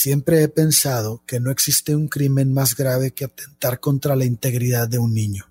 [0.00, 4.86] Siempre he pensado que no existe un crimen más grave que atentar contra la integridad
[4.86, 5.50] de un niño.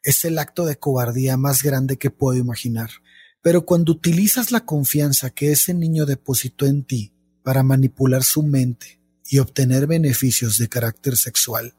[0.00, 2.88] Es el acto de cobardía más grande que puedo imaginar.
[3.42, 9.00] Pero cuando utilizas la confianza que ese niño depositó en ti para manipular su mente
[9.24, 11.74] y obtener beneficios de carácter sexual,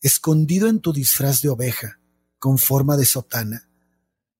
[0.00, 1.98] escondido en tu disfraz de oveja,
[2.38, 3.68] con forma de sotana,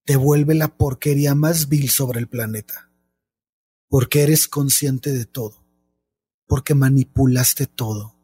[0.04, 2.92] te vuelve la porquería más vil sobre el planeta.
[3.88, 5.63] Porque eres consciente de todo,
[6.46, 8.16] porque manipulaste todo,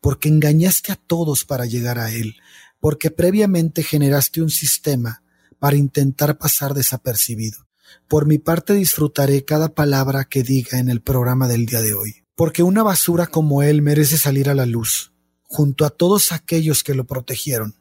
[0.00, 2.36] porque engañaste a todos para llegar a él,
[2.80, 5.22] porque previamente generaste un sistema
[5.58, 7.66] para intentar pasar desapercibido.
[8.08, 12.24] Por mi parte disfrutaré cada palabra que diga en el programa del día de hoy,
[12.34, 16.94] porque una basura como él merece salir a la luz, junto a todos aquellos que
[16.94, 17.74] lo protegieron.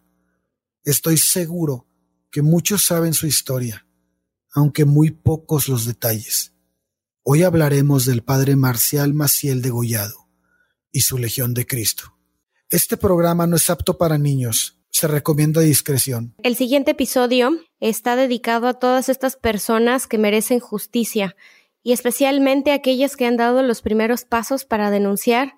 [0.84, 1.87] Estoy seguro
[2.31, 3.85] que muchos saben su historia,
[4.51, 6.53] aunque muy pocos los detalles.
[7.31, 10.27] Hoy hablaremos del padre Marcial Maciel de Gollado
[10.91, 12.15] y su Legión de Cristo.
[12.71, 16.34] Este programa no es apto para niños, se recomienda discreción.
[16.41, 21.35] El siguiente episodio está dedicado a todas estas personas que merecen justicia
[21.84, 25.54] y especialmente a aquellas que han dado los primeros pasos para denunciar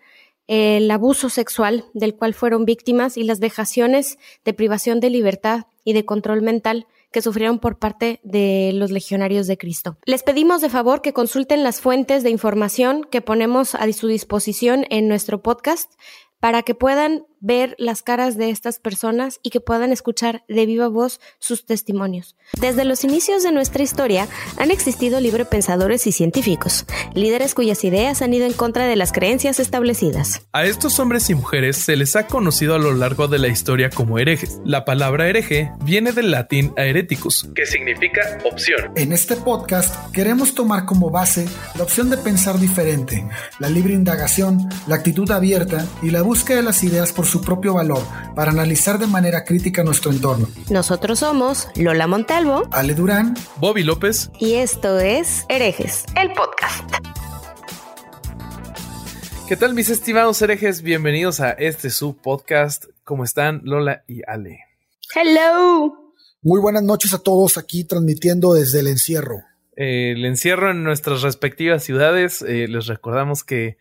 [0.47, 5.93] el abuso sexual del cual fueron víctimas y las vejaciones de privación de libertad y
[5.93, 9.97] de control mental que sufrieron por parte de los legionarios de Cristo.
[10.05, 14.85] Les pedimos de favor que consulten las fuentes de información que ponemos a su disposición
[14.89, 15.91] en nuestro podcast
[16.39, 20.87] para que puedan ver las caras de estas personas y que puedan escuchar de viva
[20.87, 22.35] voz sus testimonios.
[22.59, 28.33] Desde los inicios de nuestra historia han existido librepensadores y científicos, líderes cuyas ideas han
[28.33, 30.43] ido en contra de las creencias establecidas.
[30.53, 33.89] A estos hombres y mujeres se les ha conocido a lo largo de la historia
[33.89, 34.59] como herejes.
[34.63, 38.91] La palabra hereje viene del latín aereticus, que significa opción.
[38.95, 43.27] En este podcast queremos tomar como base la opción de pensar diferente,
[43.59, 47.73] la libre indagación, la actitud abierta y la búsqueda de las ideas por su propio
[47.73, 48.03] valor
[48.35, 50.49] para analizar de manera crítica nuestro entorno.
[50.69, 56.93] Nosotros somos Lola Montalvo, Ale Durán, Bobby López y esto es Herejes, el podcast.
[59.47, 60.81] ¿Qué tal mis estimados herejes?
[60.81, 62.87] Bienvenidos a este su podcast.
[63.05, 64.65] ¿Cómo están Lola y Ale?
[65.15, 66.13] Hello.
[66.41, 69.37] Muy buenas noches a todos aquí transmitiendo desde el encierro.
[69.77, 72.41] Eh, el encierro en nuestras respectivas ciudades.
[72.41, 73.77] Eh, les recordamos que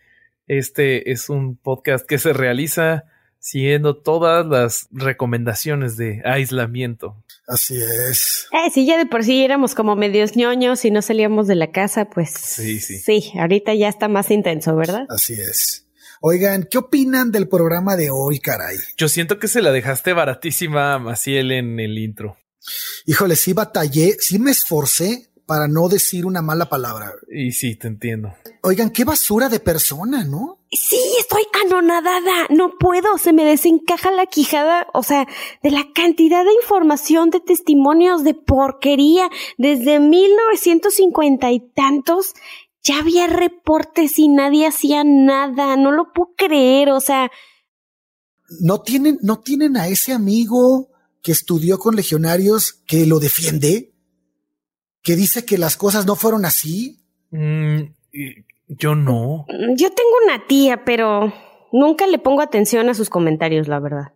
[0.47, 3.10] este es un podcast que se realiza
[3.41, 7.21] siguiendo todas las recomendaciones de aislamiento.
[7.47, 8.47] Así es.
[8.53, 11.71] Eh, si ya de por sí éramos como medios ñoños y no salíamos de la
[11.71, 12.99] casa, pues sí, sí.
[12.99, 15.05] Sí, ahorita ya está más intenso, ¿verdad?
[15.09, 15.87] Así es.
[16.21, 18.77] Oigan, ¿qué opinan del programa de hoy, caray?
[18.95, 22.37] Yo siento que se la dejaste baratísima a Maciel en el intro.
[23.07, 27.11] Híjole, sí batallé, sí me esforcé para no decir una mala palabra.
[27.29, 28.33] Y sí, te entiendo.
[28.61, 30.59] Oigan, qué basura de persona, ¿no?
[30.71, 32.47] Sí, estoy anonadada.
[32.49, 35.27] No puedo, se me desencaja la quijada, o sea,
[35.61, 39.29] de la cantidad de información, de testimonios, de porquería.
[39.57, 42.33] Desde 1950 y tantos
[42.81, 45.75] ya había reportes y nadie hacía nada.
[45.75, 47.29] No lo puedo creer, o sea.
[48.61, 50.91] No tienen, no tienen a ese amigo
[51.21, 53.90] que estudió con legionarios que lo defiende
[55.01, 56.99] que dice que las cosas no fueron así?
[57.31, 57.81] Mm,
[58.67, 59.45] yo no.
[59.75, 61.33] Yo tengo una tía, pero
[61.71, 64.13] nunca le pongo atención a sus comentarios, la verdad.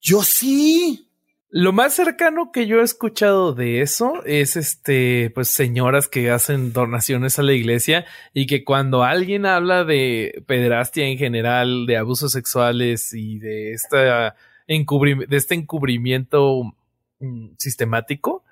[0.00, 1.08] Yo sí.
[1.54, 6.72] Lo más cercano que yo he escuchado de eso es este, pues señoras que hacen
[6.72, 12.32] donaciones a la iglesia y que cuando alguien habla de pederastia en general, de abusos
[12.32, 14.34] sexuales y de esta
[14.66, 16.74] de este encubrimiento
[17.20, 18.44] mm, sistemático,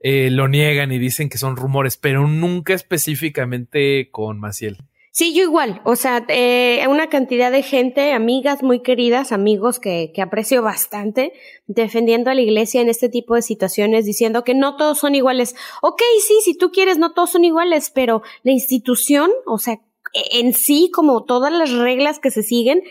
[0.00, 4.78] eh, lo niegan y dicen que son rumores, pero nunca específicamente con Maciel.
[5.10, 10.12] Sí, yo igual, o sea, eh, una cantidad de gente, amigas muy queridas, amigos que,
[10.14, 11.32] que aprecio bastante,
[11.66, 15.56] defendiendo a la iglesia en este tipo de situaciones, diciendo que no todos son iguales.
[15.82, 19.80] Ok, sí, si tú quieres, no todos son iguales, pero la institución, o sea,
[20.14, 22.82] e, en sí, como todas las reglas que se siguen,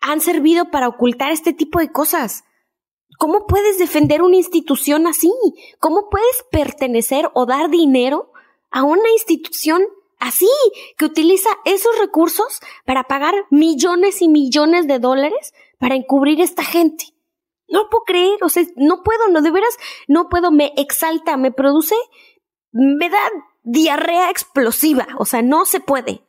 [0.00, 2.44] han servido para ocultar este tipo de cosas.
[3.18, 5.32] ¿Cómo puedes defender una institución así?
[5.78, 8.32] ¿Cómo puedes pertenecer o dar dinero
[8.70, 9.82] a una institución
[10.18, 10.48] así,
[10.96, 16.64] que utiliza esos recursos para pagar millones y millones de dólares para encubrir a esta
[16.64, 17.06] gente?
[17.68, 19.76] No puedo creer, o sea, no puedo, no, de veras,
[20.06, 21.96] no puedo, me exalta, me produce,
[22.72, 23.18] me da
[23.62, 26.22] diarrea explosiva, o sea, no se puede.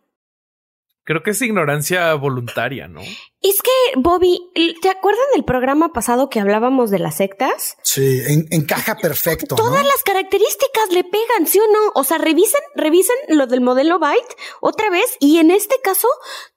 [1.05, 2.99] Creo que es ignorancia voluntaria, ¿no?
[2.99, 4.39] Es que, Bobby,
[4.81, 7.77] ¿te acuerdas del programa pasado que hablábamos de las sectas?
[7.83, 9.55] Sí, encaja perfecto.
[9.55, 11.91] Todas las características le pegan, ¿sí o no?
[11.93, 16.07] O sea, revisen, revisen lo del modelo Byte otra vez y en este caso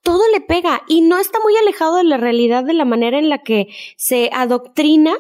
[0.03, 3.29] todo le pega y no está muy alejado de la realidad de la manera en
[3.29, 3.67] la que
[3.99, 5.15] se adoctrina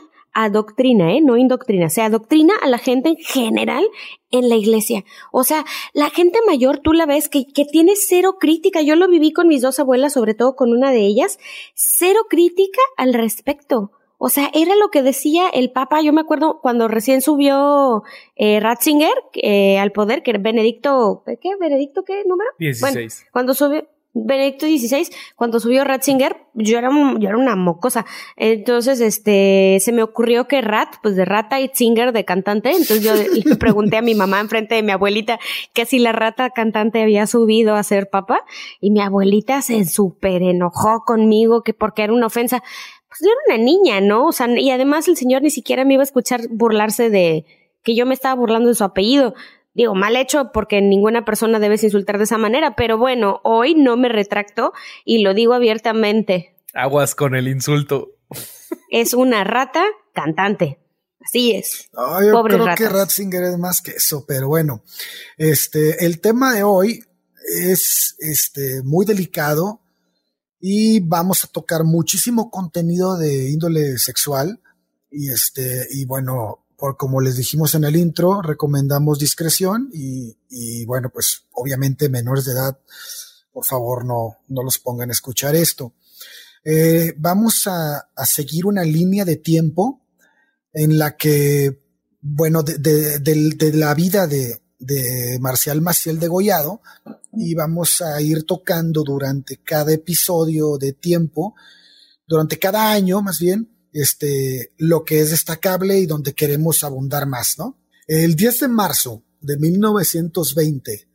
[0.44, 1.20] adoctrina, ¿eh?
[1.20, 3.86] No indoctrina, se adoctrina a la gente en general
[4.30, 5.04] en la iglesia.
[5.32, 8.82] O sea, la gente mayor, tú la ves que, que tiene cero crítica.
[8.82, 11.38] Yo lo viví con mis dos abuelas, sobre todo con una de ellas,
[11.74, 13.92] cero crítica al respecto.
[14.18, 16.02] O sea, era lo que decía el Papa.
[16.02, 18.02] Yo me acuerdo cuando recién subió
[18.34, 21.56] eh, Ratzinger eh, al poder, que era Benedicto, ¿qué?
[21.58, 22.50] ¿Benedicto qué número?
[22.58, 23.28] 16.
[23.32, 28.06] cuando subió, Benedicto XVI, cuando subió Ratzinger, yo era, yo era una mocosa.
[28.36, 32.70] Entonces, este, se me ocurrió que Rat, pues de rata y Zinger de cantante.
[32.70, 35.38] Entonces yo le pregunté a mi mamá enfrente de mi abuelita
[35.72, 38.44] que si la rata cantante había subido a ser papa.
[38.80, 42.62] Y mi abuelita se súper enojó conmigo que porque era una ofensa.
[43.08, 44.26] Pues yo era una niña, ¿no?
[44.26, 47.46] O sea, y además el señor ni siquiera me iba a escuchar burlarse de
[47.82, 49.34] que yo me estaba burlando de su apellido
[49.78, 53.96] digo, mal hecho porque ninguna persona debes insultar de esa manera, pero bueno, hoy no
[53.96, 54.72] me retracto
[55.04, 56.56] y lo digo abiertamente.
[56.74, 58.10] Aguas con el insulto.
[58.90, 60.80] Es una rata cantante.
[61.20, 61.90] Así es.
[61.92, 64.82] yo creo que Ratzinger es más que eso, pero bueno,
[65.36, 67.04] este, el tema de hoy
[67.56, 69.80] es este, muy delicado
[70.60, 74.60] y vamos a tocar muchísimo contenido de índole sexual
[75.10, 81.10] y este, y bueno, por como les dijimos en el intro, recomendamos discreción y, bueno,
[81.10, 82.78] pues obviamente menores de edad,
[83.52, 85.94] por favor no, no los pongan a escuchar esto.
[86.64, 90.02] Eh, vamos a, seguir una línea de tiempo
[90.72, 91.82] en la que,
[92.20, 96.80] bueno, de, la vida de, de Marcial Maciel Degollado
[97.32, 101.56] y vamos a ir tocando durante cada episodio de tiempo,
[102.24, 103.68] durante cada año más bien,
[104.00, 107.78] este, lo que es destacable y donde queremos abundar más, ¿no?
[108.06, 111.08] El 10 de marzo de 1920,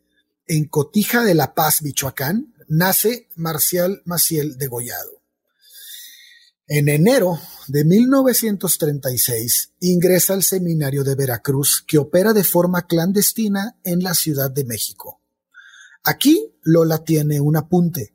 [0.47, 5.21] en Cotija de La Paz, Michoacán, nace Marcial Maciel Degollado.
[6.67, 14.03] En enero de 1936 ingresa al seminario de Veracruz que opera de forma clandestina en
[14.03, 15.21] la Ciudad de México.
[16.03, 18.13] Aquí Lola tiene un apunte.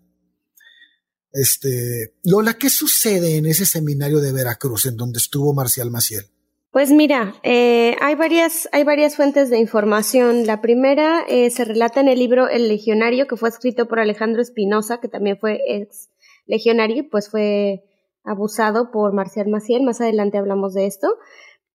[1.32, 6.24] Este, Lola, ¿qué sucede en ese seminario de Veracruz en donde estuvo Marcial Maciel?
[6.70, 10.46] Pues mira, eh, hay, varias, hay varias fuentes de información.
[10.46, 14.42] La primera eh, se relata en el libro El Legionario, que fue escrito por Alejandro
[14.42, 16.10] Espinosa, que también fue ex
[16.46, 17.84] legionario, pues fue
[18.22, 19.82] abusado por Marcial Maciel.
[19.82, 21.16] Más adelante hablamos de esto.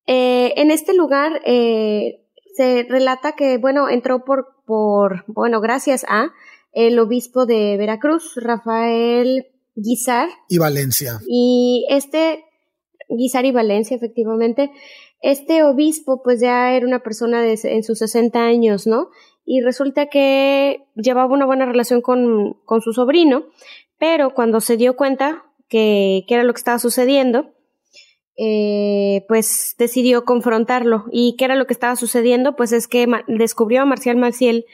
[0.05, 6.31] Eh, en este lugar se relata que, bueno, entró por, por, bueno, gracias a
[6.73, 10.29] el obispo de Veracruz, Rafael Guizar.
[10.49, 11.19] Y Valencia.
[11.27, 12.43] Y este,
[13.09, 14.71] Guizar y Valencia, efectivamente,
[15.21, 19.09] este obispo pues ya era una persona de, en sus 60 años, ¿no?
[19.45, 23.45] Y resulta que llevaba una buena relación con, con su sobrino,
[23.97, 27.53] pero cuando se dio cuenta que, que era lo que estaba sucediendo,
[28.35, 31.05] eh, pues decidió confrontarlo.
[31.11, 32.55] ¿Y qué era lo que estaba sucediendo?
[32.55, 34.65] Pues es que descubrió a Marcial Maciel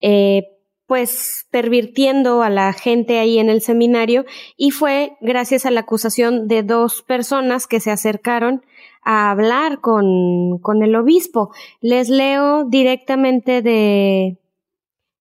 [0.00, 0.42] eh,
[0.86, 4.24] pues pervirtiendo a la gente ahí en el seminario
[4.56, 8.64] y fue gracias a la acusación de dos personas que se acercaron
[9.02, 11.50] a hablar con, con el obispo.
[11.80, 14.38] Les leo directamente de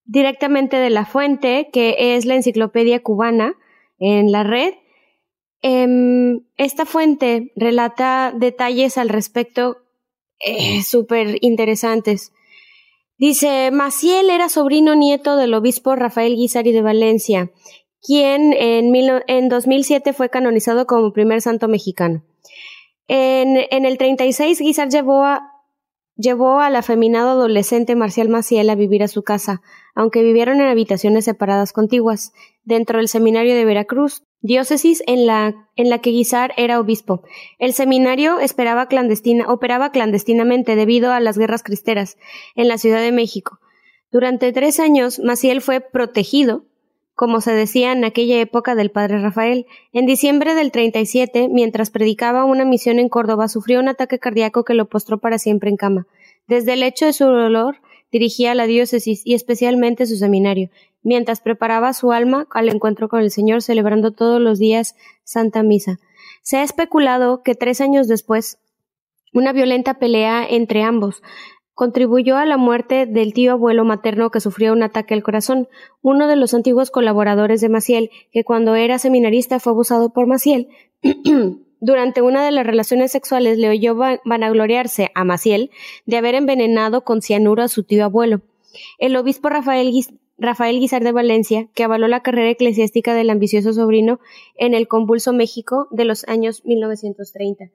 [0.06, 3.56] directamente de la fuente que es la enciclopedia cubana
[3.98, 4.74] en la red.
[5.62, 9.78] Em, esta fuente relata detalles al respecto
[10.39, 12.34] eh, súper interesantes.
[13.17, 17.51] Dice, Maciel era sobrino nieto del obispo Rafael Guisari de Valencia,
[18.01, 18.93] quien en,
[19.27, 22.24] en 2007 fue canonizado como primer santo mexicano.
[23.07, 25.55] En, en el 36, Guisar llevó a,
[26.17, 29.62] llevó al afeminado adolescente Marcial Maciel a vivir a su casa,
[29.93, 35.89] aunque vivieron en habitaciones separadas contiguas, dentro del seminario de Veracruz, diócesis en la, en
[35.89, 37.24] la que Guizar era obispo.
[37.60, 42.18] El seminario esperaba clandestina, operaba clandestinamente debido a las guerras cristeras
[42.56, 43.60] en la Ciudad de México.
[44.12, 46.63] Durante tres años, Maciel fue protegido,
[47.15, 49.65] como se decía en aquella época del padre Rafael.
[49.94, 54.74] En diciembre del 37, mientras predicaba una misión en Córdoba, sufrió un ataque cardíaco que
[54.74, 56.08] lo postró para siempre en cama.
[56.48, 57.77] Desde el hecho de su dolor,
[58.12, 60.70] dirigía la diócesis y especialmente su seminario,
[61.06, 66.00] mientras preparaba su alma al encuentro con el Señor celebrando todos los días Santa Misa.
[66.42, 68.58] Se ha especulado que tres años después,
[69.32, 71.22] una violenta pelea entre ambos
[71.76, 75.68] contribuyó a la muerte del tío abuelo materno que sufrió un ataque al corazón,
[76.02, 80.70] uno de los antiguos colaboradores de Maciel, que cuando era seminarista fue abusado por Maciel.
[81.82, 85.70] Durante una de las relaciones sexuales le oyó vanagloriarse a Maciel
[86.06, 88.42] de haber envenenado con cianuro a su tío abuelo.
[88.98, 89.92] El obispo Rafael,
[90.38, 94.20] Rafael Guizar de Valencia, que avaló la carrera eclesiástica del ambicioso sobrino
[94.56, 97.72] en el convulso México de los años 1930.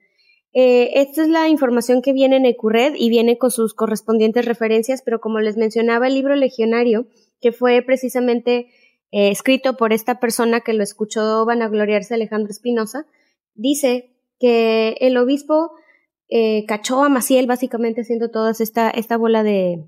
[0.53, 5.01] Eh, esta es la información que viene en Ecurred y viene con sus correspondientes referencias,
[5.01, 7.07] pero como les mencionaba, el libro Legionario,
[7.39, 8.67] que fue precisamente
[9.11, 13.07] eh, escrito por esta persona que lo escuchó vanagloriarse Alejandro Espinosa,
[13.55, 15.71] dice que el obispo
[16.27, 19.85] eh, cachó a Maciel básicamente haciendo toda esta, esta bola de,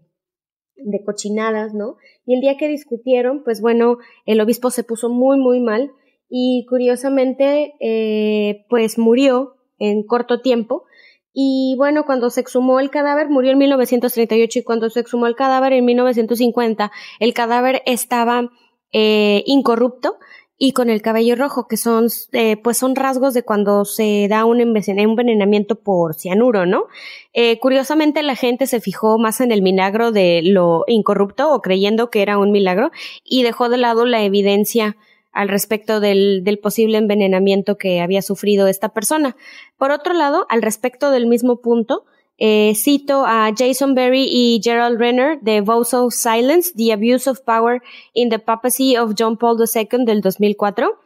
[0.76, 1.98] de cochinadas, ¿no?
[2.26, 5.92] Y el día que discutieron, pues bueno, el obispo se puso muy, muy mal
[6.30, 7.74] y curiosamente,
[8.70, 10.86] pues murió en corto tiempo.
[11.34, 15.36] Y bueno, cuando se exhumó el cadáver, murió en 1938 y cuando se exhumó el
[15.36, 18.52] cadáver en 1950, el cadáver estaba
[18.92, 20.18] eh, incorrupto
[20.66, 24.46] y con el cabello rojo, que son, eh, pues son rasgos de cuando se da
[24.46, 26.86] un envenenamiento por cianuro, ¿no?
[27.34, 32.10] Eh, curiosamente la gente se fijó más en el milagro de lo incorrupto o creyendo
[32.10, 32.92] que era un milagro
[33.26, 34.96] y dejó de lado la evidencia
[35.34, 39.36] al respecto del, del, posible envenenamiento que había sufrido esta persona.
[39.76, 42.06] Por otro lado, al respecto del mismo punto,
[42.38, 47.42] eh, cito a Jason Berry y Gerald Renner de Voice of Silence, The Abuse of
[47.42, 47.82] Power
[48.14, 51.00] in the Papacy of John Paul II del 2004.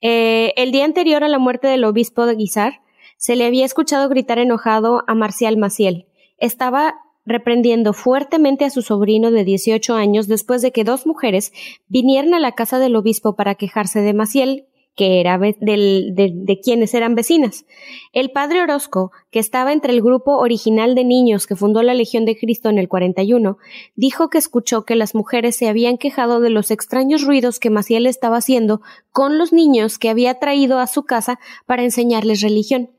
[0.00, 2.80] Eh, el día anterior a la muerte del obispo de Guizar,
[3.16, 6.06] se le había escuchado gritar enojado a Marcial Maciel.
[6.38, 11.52] Estaba reprendiendo fuertemente a su sobrino de 18 años después de que dos mujeres
[11.86, 16.92] vinieran a la casa del obispo para quejarse de Maciel, que era de, de, quienes
[16.94, 17.64] eran vecinas.
[18.12, 22.24] El padre Orozco, que estaba entre el grupo original de niños que fundó la Legión
[22.26, 23.56] de Cristo en el 41,
[23.96, 28.06] dijo que escuchó que las mujeres se habían quejado de los extraños ruidos que Maciel
[28.06, 28.82] estaba haciendo
[29.12, 32.90] con los niños que había traído a su casa para enseñarles religión.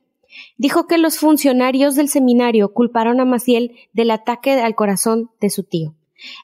[0.57, 5.63] Dijo que los funcionarios del seminario culparon a Maciel del ataque al corazón de su
[5.63, 5.93] tío.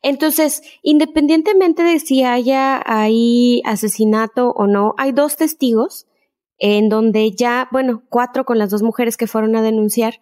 [0.02, 6.08] Entonces, independientemente de si haya ahí asesinato o no, hay dos testigos
[6.58, 10.20] en donde ya, bueno, cuatro con las dos mujeres que fueron a denunciar,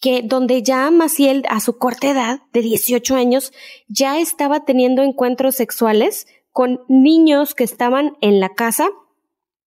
[0.00, 3.52] que donde ya Maciel, a su corta edad de 18 años,
[3.86, 8.90] ya estaba teniendo encuentros sexuales con niños que estaban en la casa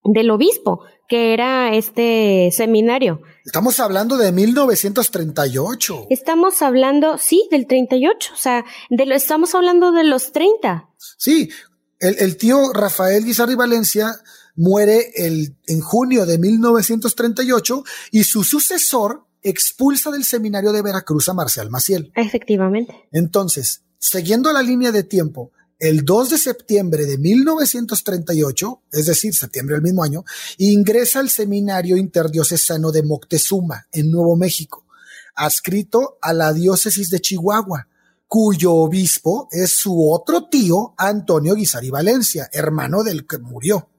[0.04, 3.22] del obispo que era este seminario.
[3.44, 6.06] Estamos hablando de 1938.
[6.10, 10.88] Estamos hablando, sí, del 38, o sea, de lo, estamos hablando de los 30.
[11.16, 11.50] Sí,
[11.98, 14.14] el, tío Rafael Guizarri Valencia
[14.54, 21.34] muere el, en junio de 1938 y su sucesor expulsa del seminario de Veracruz a
[21.34, 22.12] Marcial Maciel.
[22.16, 23.08] Efectivamente.
[23.12, 29.76] Entonces, siguiendo la línea de tiempo, el 2 de septiembre de 1938, es decir, septiembre
[29.76, 30.24] del mismo año,
[30.58, 34.86] ingresa al Seminario Interdiocesano de Moctezuma, en Nuevo México,
[35.34, 37.88] adscrito a la diócesis de Chihuahua,
[38.26, 43.90] cuyo obispo es su otro tío, Antonio Guisari Valencia, hermano del que murió.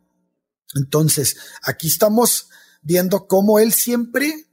[0.75, 2.50] Entonces, aquí estamos
[2.81, 4.48] viendo cómo él siempre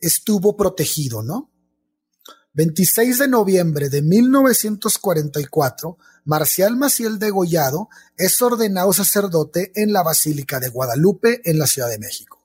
[0.00, 1.50] estuvo protegido, ¿no?
[2.58, 10.68] 26 de noviembre de 1944, Marcial Maciel Degollado es ordenado sacerdote en la Basílica de
[10.68, 12.44] Guadalupe en la Ciudad de México.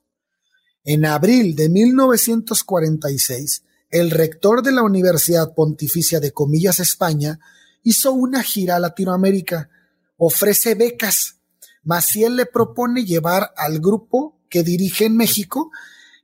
[0.84, 7.40] En abril de 1946, el rector de la Universidad Pontificia de Comillas España
[7.82, 9.68] hizo una gira a Latinoamérica,
[10.16, 11.38] ofrece becas.
[11.82, 15.72] Maciel le propone llevar al grupo que dirige en México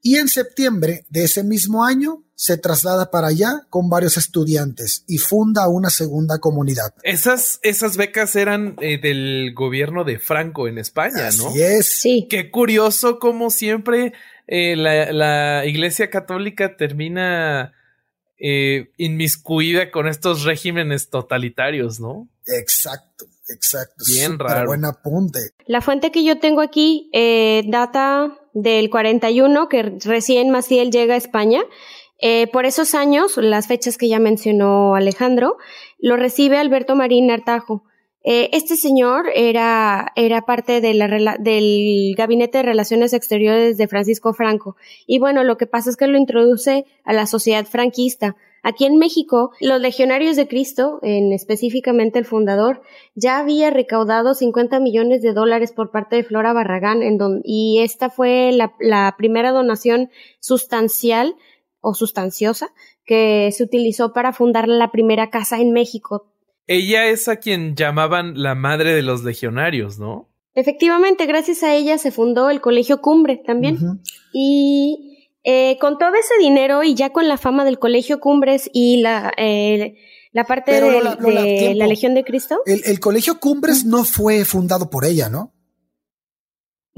[0.01, 5.19] y en septiembre de ese mismo año se traslada para allá con varios estudiantes y
[5.19, 6.95] funda una segunda comunidad.
[7.03, 11.49] Esas, esas becas eran eh, del gobierno de Franco en España, ¿no?
[11.49, 11.87] Así es.
[11.87, 12.27] Sí.
[12.31, 14.15] Qué curioso como siempre
[14.47, 17.75] eh, la, Iglesia Católica termina
[18.39, 22.27] eh, inmiscuida con estos regímenes totalitarios, ¿no?
[22.47, 23.27] Exacto.
[23.51, 24.03] Exacto.
[24.07, 24.69] Bien raro.
[24.69, 25.41] Buen apunte.
[25.67, 27.11] La fuente que yo tengo aquí
[27.67, 31.61] data del 41, que recién Maciel llega a España
[32.21, 35.57] eh, por esos años, las fechas que ya mencionó Alejandro,
[35.99, 37.85] lo recibe Alberto Marín Artajo.
[38.23, 44.35] Eh, este señor era, era parte de la, del Gabinete de Relaciones Exteriores de Francisco
[44.35, 44.77] Franco.
[45.07, 48.37] Y bueno, lo que pasa es que lo introduce a la sociedad franquista.
[48.63, 52.83] Aquí en México, los legionarios de Cristo, en específicamente el fundador,
[53.15, 58.11] ya había recaudado 50 millones de dólares por parte de Flora Barragán, en y esta
[58.11, 60.11] fue la primera donación
[60.41, 61.37] sustancial
[61.81, 62.73] o sustanciosa
[63.05, 66.33] que se utilizó para fundar la primera casa en México.
[66.67, 70.29] Ella es a quien llamaban la madre de los legionarios, ¿no?
[70.55, 73.79] Efectivamente, gracias a ella se fundó el Colegio Cumbre también.
[74.33, 79.01] Y eh, con todo ese dinero y ya con la fama del Colegio Cumbres y
[79.01, 79.97] la, eh,
[80.33, 82.61] la parte de, la Legión de Cristo.
[82.67, 85.55] El, el Colegio Cumbres no fue fundado por ella, ¿no?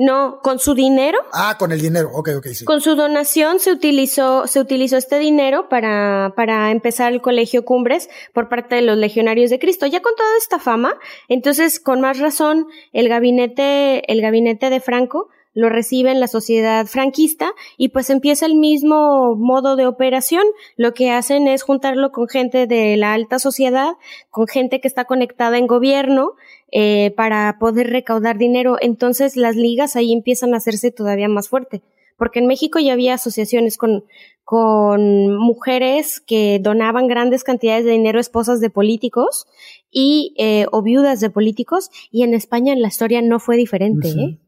[0.05, 1.17] No, con su dinero.
[1.33, 2.65] Ah, con el dinero, ok, ok, sí.
[2.65, 8.11] Con su donación se utilizó, se utilizó este dinero para, para empezar el colegio Cumbres
[8.35, 9.87] por parte de los legionarios de Cristo.
[9.87, 10.95] Ya con toda esta fama,
[11.29, 16.87] entonces con más razón el gabinete, el gabinete de Franco lo recibe en la sociedad
[16.87, 20.45] franquista y pues empieza el mismo modo de operación.
[20.77, 23.93] Lo que hacen es juntarlo con gente de la alta sociedad,
[24.31, 26.33] con gente que está conectada en gobierno,
[26.73, 28.77] eh, para poder recaudar dinero.
[28.81, 31.83] Entonces las ligas ahí empiezan a hacerse todavía más fuerte.
[32.17, 34.05] Porque en México ya había asociaciones con,
[34.45, 39.47] con mujeres que donaban grandes cantidades de dinero a esposas de políticos
[39.91, 44.09] y eh, o viudas de políticos y en España la historia no fue diferente.
[44.09, 44.39] ¿eh?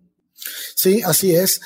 [0.74, 1.60] Sí, así es.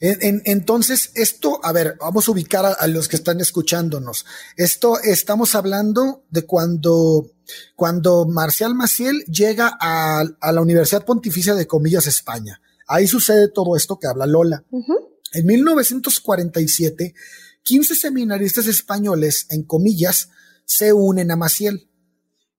[0.00, 4.26] Entonces, esto, a ver, vamos a ubicar a, los que están escuchándonos.
[4.56, 7.30] Esto estamos hablando de cuando,
[7.74, 12.60] cuando Marcial Maciel llega a, la Universidad Pontificia de Comillas, España.
[12.86, 14.64] Ahí sucede todo esto que habla Lola.
[15.32, 17.14] En 1947,
[17.62, 20.28] 15 seminaristas españoles, en comillas,
[20.66, 21.90] se unen a Maciel.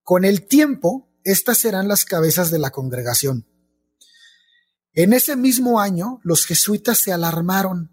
[0.02, 3.46] Con el tiempo, estas serán las cabezas de la congregación.
[4.98, 7.92] En ese mismo año, los jesuitas se alarmaron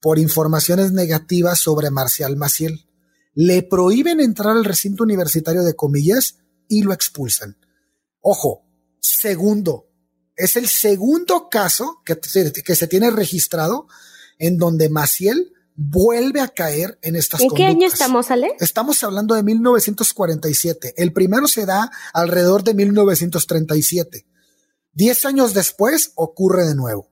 [0.00, 2.88] por informaciones negativas sobre Marcial Maciel.
[3.34, 7.58] Le prohíben entrar al recinto universitario de comillas y lo expulsan.
[8.22, 8.64] Ojo,
[9.00, 9.90] segundo,
[10.34, 13.86] es el segundo caso que, que se tiene registrado
[14.38, 18.56] en donde Maciel vuelve a caer en estas ¿En qué año estamos, Ale?
[18.60, 20.94] Estamos hablando de 1947.
[20.96, 24.24] El primero se da alrededor de 1937.
[24.92, 27.08] Diez años después ocurre de nuevo.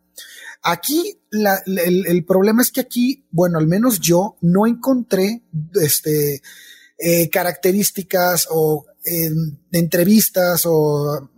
[0.63, 5.43] Aquí el, problema es que aquí, bueno, al menos yo no encontré
[5.81, 6.43] este,
[6.99, 8.85] eh, características o
[9.73, 11.31] entrevistas o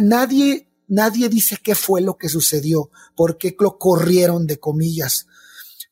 [0.00, 5.26] nadie, nadie dice qué fue lo que sucedió, por qué lo corrieron de comillas.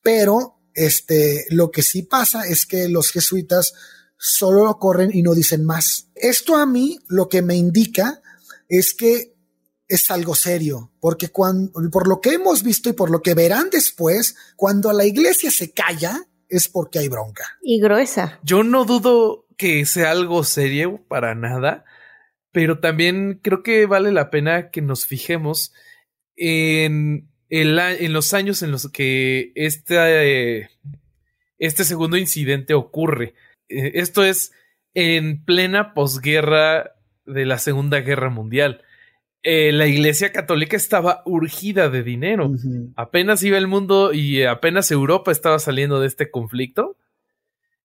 [0.03, 3.73] Pero este, lo que sí pasa es que los jesuitas
[4.19, 6.09] solo lo corren y no dicen más.
[6.15, 8.23] Esto a mí lo que me indica
[8.69, 9.32] es que
[9.93, 13.69] es algo serio, porque cuando, por lo que hemos visto y por lo que verán
[13.71, 17.45] después, cuando la iglesia se calla, es porque hay bronca.
[17.63, 18.41] Y gruesa.
[18.43, 21.85] Yo no dudo que sea algo serio para nada,
[22.53, 25.75] pero también creo que vale la pena que nos fijemos
[26.37, 30.71] en, en los años en los que este,
[31.59, 33.35] este segundo incidente ocurre.
[33.69, 34.53] Eh, esto es
[34.95, 36.95] en plena posguerra
[37.27, 38.83] de la Segunda Guerra Mundial.
[39.45, 42.51] Eh, la Iglesia Católica estaba urgida de dinero.
[42.95, 46.97] Apenas iba el mundo y apenas Europa estaba saliendo de este conflicto.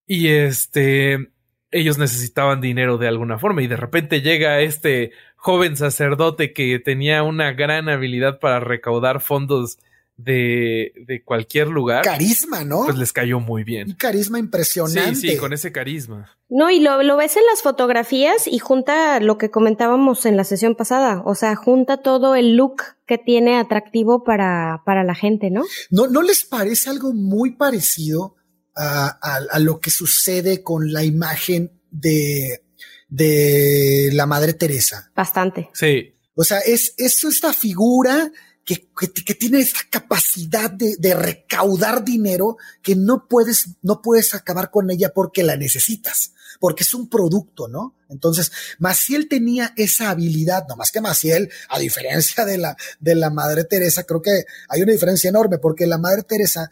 [0.05, 1.31] Y este,
[1.71, 3.63] ellos necesitaban dinero de alguna forma.
[3.63, 9.79] Y de repente llega este joven sacerdote que tenía una gran habilidad para recaudar fondos
[10.17, 12.03] de, de cualquier lugar.
[12.03, 12.85] Carisma, ¿no?
[12.85, 13.93] Pues les cayó muy bien.
[13.93, 15.15] carisma impresionante.
[15.15, 16.31] Sí, sí, con ese carisma.
[16.49, 20.43] No, y lo, lo ves en las fotografías y junta lo que comentábamos en la
[20.43, 21.21] sesión pasada.
[21.25, 25.63] O sea, junta todo el look que tiene atractivo para, para la gente, ¿no?
[25.91, 28.35] ¿No, no les parece algo muy parecido
[28.75, 32.63] a, a, lo que sucede con la imagen de,
[33.07, 35.11] de la Madre Teresa?
[35.15, 35.69] Bastante.
[35.73, 36.15] Sí.
[36.35, 38.31] O sea, es, es esta figura
[38.67, 45.13] que, tiene esta capacidad de, recaudar dinero que no puedes, no puedes acabar con ella
[45.13, 47.95] porque la necesitas, porque es un producto, ¿no?
[48.09, 53.29] Entonces, Maciel tenía esa habilidad, no más que Maciel, a diferencia de la, de la
[53.29, 56.69] Madre Teresa, creo que hay una diferencia enorme porque la Madre Teresa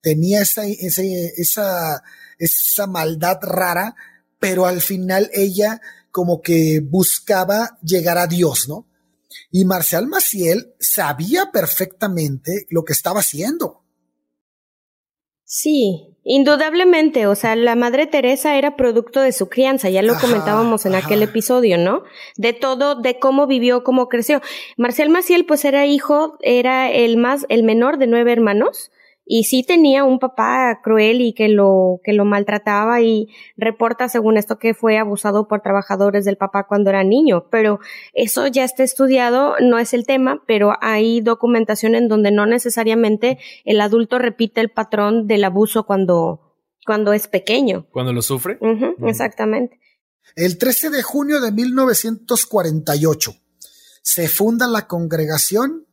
[0.00, 2.02] tenía esa, esa,
[2.38, 3.94] esa maldad rara,
[4.40, 8.88] pero al final ella como que buscaba llegar a Dios, ¿no?
[9.50, 13.82] Y Marcial Maciel sabía perfectamente lo que estaba haciendo.
[15.50, 20.84] Sí, indudablemente, o sea, la Madre Teresa era producto de su crianza, ya lo comentábamos
[20.84, 22.02] en aquel episodio, ¿no?
[22.36, 24.42] De todo, de cómo vivió, cómo creció.
[24.76, 28.90] Marcial Maciel, pues era hijo, era el más, el menor de nueve hermanos,
[29.30, 34.38] y sí tenía un papá cruel y que lo, que lo maltrataba y reporta según
[34.38, 37.78] esto que fue abusado por trabajadores del papá cuando era niño, pero
[38.14, 43.38] eso ya está estudiado, no es el tema, pero hay documentación en donde no necesariamente
[43.66, 47.86] el adulto repite el patrón del abuso cuando, cuando es pequeño.
[47.90, 48.58] Cuando lo sufre.
[49.06, 49.78] Exactamente.
[50.36, 53.32] El 13 de junio de 1948
[54.00, 55.87] se funda la congregación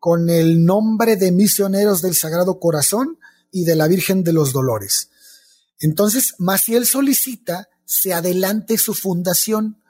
[0.00, 3.18] con el nombre de Misioneros del Sagrado Corazón
[3.52, 5.10] y de la Virgen de los Dolores.
[5.78, 9.82] Entonces, Maciel solicita se adelante su fundación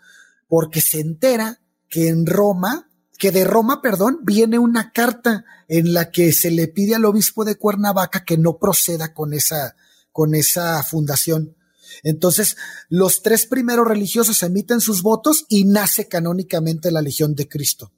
[0.48, 6.10] porque se entera que en Roma, que de Roma, perdón, viene una carta en la
[6.10, 9.76] que se le pide al obispo de Cuernavaca que no proceda con esa,
[10.12, 11.56] con esa fundación.
[12.02, 12.56] Entonces,
[12.88, 17.92] los tres primeros religiosos emiten sus votos y nace canónicamente la Legión de Cristo.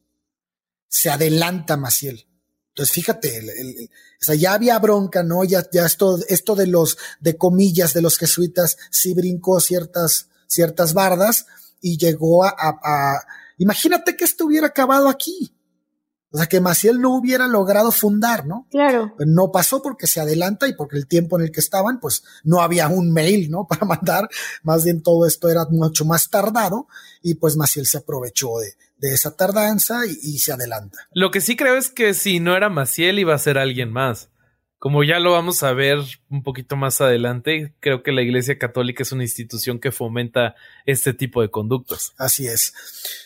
[0.92, 2.26] Se adelanta Maciel.
[2.68, 3.88] Entonces, fíjate,
[4.20, 5.42] o sea, ya había bronca, ¿no?
[5.42, 10.92] Ya, ya esto, esto de los, de comillas, de los jesuitas, sí brincó ciertas, ciertas
[10.92, 11.46] bardas
[11.81, 13.26] y llegó a, a
[13.57, 15.55] imagínate que esto hubiera acabado aquí.
[16.31, 18.66] O sea, que Maciel no hubiera logrado fundar, ¿no?
[18.70, 19.14] Claro.
[19.18, 22.62] No pasó porque se adelanta y porque el tiempo en el que estaban, pues no
[22.62, 23.66] había un mail, ¿no?
[23.68, 24.28] Para mandar.
[24.62, 26.87] Más bien todo esto era mucho más tardado
[27.22, 30.96] y pues Maciel se aprovechó de, de esa tardanza y, y, se adelanta.
[31.12, 34.30] Lo que sí creo es que si no era Maciel iba a ser alguien más.
[34.78, 39.04] Como ya lo vamos a ver un poquito más adelante, creo que la Iglesia Católica
[39.04, 42.14] es una institución que fomenta este tipo de conductas.
[42.18, 42.74] Así es,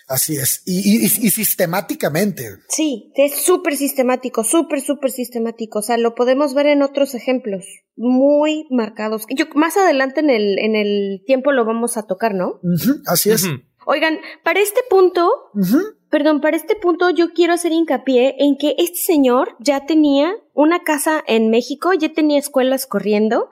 [0.07, 0.63] así es.
[0.67, 2.59] Y, y, y sistemáticamente.
[2.69, 5.79] Sí, es súper sistemático, súper, súper sistemático.
[5.79, 7.65] O sea, lo podemos ver en otros ejemplos
[7.97, 9.25] muy marcados.
[9.35, 12.61] Yo, más adelante en el, en el tiempo lo vamos a tocar, ¿no?
[12.63, 13.45] Uh -huh, así es.
[13.45, 13.63] Uh -huh.
[13.89, 15.97] Oigan, para este punto, uh -huh.
[16.11, 20.83] perdón, para este punto yo quiero hacer hincapié en que este señor ya tenía una
[20.83, 23.49] casa en México, ya tenía escuelas corriendo,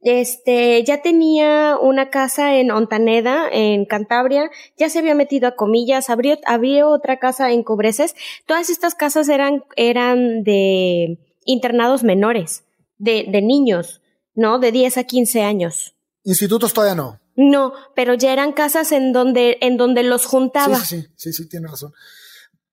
[0.00, 6.08] este, ya tenía una casa en Ontaneda, en Cantabria, ya se había metido a comillas,
[6.08, 8.14] abrió, había otra casa en Cobreces.
[8.46, 12.64] Todas estas casas eran, eran de internados menores,
[12.96, 14.00] de, de niños,
[14.34, 14.58] ¿no?
[14.58, 15.94] De 10 a 15 años.
[16.22, 17.23] Institutos todavía no.
[17.36, 20.78] No, pero ya eran casas en donde, en donde los juntaba.
[20.84, 21.92] Sí, sí, sí, sí, tiene razón.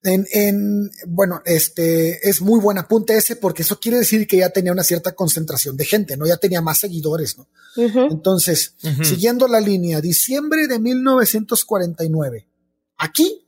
[0.03, 4.49] En, en, bueno, este es muy buen apunte ese porque eso quiere decir que ya
[4.49, 6.25] tenía una cierta concentración de gente, ¿no?
[6.25, 7.47] Ya tenía más seguidores, ¿no?
[7.75, 8.11] Uh -huh.
[8.11, 9.03] Entonces, uh -huh.
[9.03, 12.47] siguiendo la línea, diciembre de 1949,
[12.97, 13.47] aquí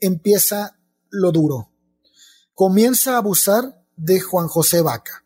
[0.00, 0.78] empieza
[1.10, 1.70] lo duro.
[2.54, 5.24] Comienza a abusar de Juan José Vaca,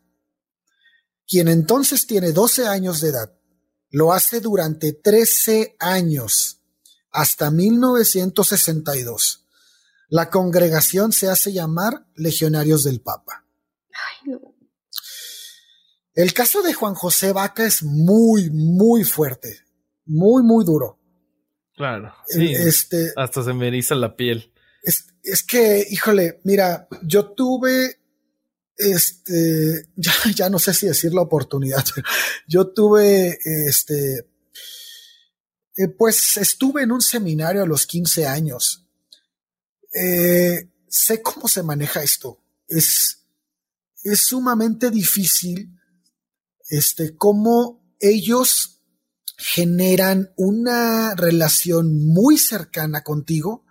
[1.29, 3.40] quien entonces tiene 12 años de edad
[3.91, 6.61] lo hace durante 13 años,
[7.11, 9.47] hasta 1962.
[10.09, 13.45] La congregación se hace llamar Legionarios del Papa.
[13.93, 14.41] Ay, no.
[16.15, 19.61] El caso de Juan José Vaca es muy, muy fuerte,
[20.05, 20.99] muy, muy duro.
[21.77, 22.53] Claro, sí.
[22.53, 24.53] Este, hasta se me eriza la piel.
[24.83, 28.00] Es, es que, híjole, mira, yo tuve
[28.81, 31.85] este, ya, ya no sé si decir la oportunidad,
[32.49, 34.27] yo tuve, este,
[35.77, 38.87] eh, pues estuve en un seminario a los 15 años.
[39.93, 42.43] Eh, sé cómo se maneja esto.
[42.69, 43.25] Es,
[44.03, 45.79] es sumamente difícil,
[46.69, 48.81] este, cómo ellos
[49.37, 53.65] generan una relación muy cercana contigo.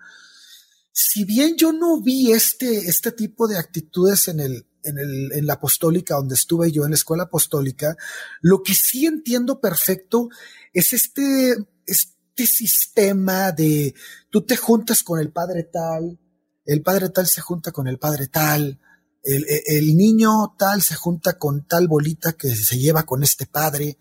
[0.91, 5.45] Si bien yo no vi este, este tipo de actitudes en el, en, el, en
[5.45, 7.95] la apostólica, donde estuve yo en la escuela apostólica,
[8.41, 10.29] lo que sí entiendo perfecto
[10.73, 13.93] es este, este sistema de
[14.29, 16.19] tú te juntas con el padre tal,
[16.65, 18.79] el padre tal se junta con el padre tal,
[19.23, 23.97] el, el niño tal se junta con tal bolita que se lleva con este padre,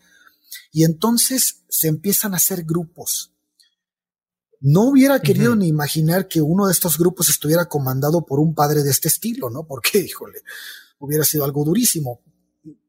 [0.72, 3.32] y entonces se empiezan a hacer grupos.
[4.61, 5.59] No hubiera querido uh -huh.
[5.59, 9.51] ni imaginar que uno de estos grupos estuviera comandado por un padre de este estilo,
[9.51, 9.66] ¿no?
[9.66, 10.42] Porque, híjole,
[10.99, 12.23] hubiera sido algo durísimo.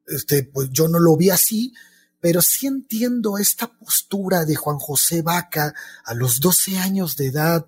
[0.08, 1.74] Este, pues yo no lo vi así,
[2.20, 7.68] pero sí entiendo esta postura de Juan José Vaca a los 12 años de edad,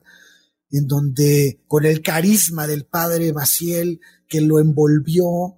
[0.71, 5.57] en donde con el carisma del padre Maciel que lo envolvió,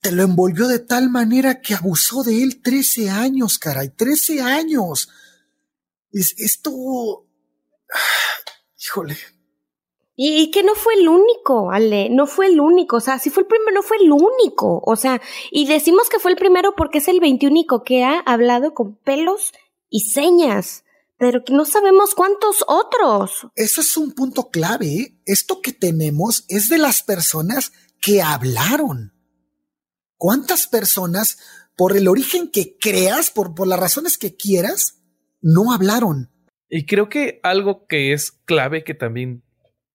[0.00, 5.08] te lo envolvió de tal manera que abusó de él 13 años, caray, 13 años.
[6.12, 7.26] Es, esto
[8.82, 9.16] Híjole.
[10.14, 13.30] Y, y, que no fue el único, Ale, no fue el único, o sea, si
[13.30, 16.74] fue el primero, no fue el único, o sea, y decimos que fue el primero
[16.76, 19.52] porque es el veintiúnico que ha hablado con pelos
[19.88, 20.84] y señas,
[21.16, 23.46] pero que no sabemos cuántos otros.
[23.54, 25.22] Eso es un punto clave, ¿eh?
[25.24, 29.14] esto que tenemos es de las personas que hablaron.
[30.16, 31.38] ¿Cuántas personas,
[31.76, 34.98] por el origen que creas, por, por las razones que quieras,
[35.40, 36.31] no hablaron?
[36.74, 39.42] Y creo que algo que es clave que también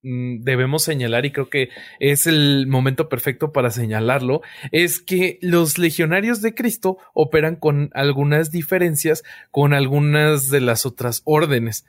[0.03, 5.79] mm, debemos señalar, y creo que es el momento perfecto para señalarlo, es que los
[5.79, 11.87] legionarios de Cristo operan con algunas diferencias con algunas de las otras órdenes.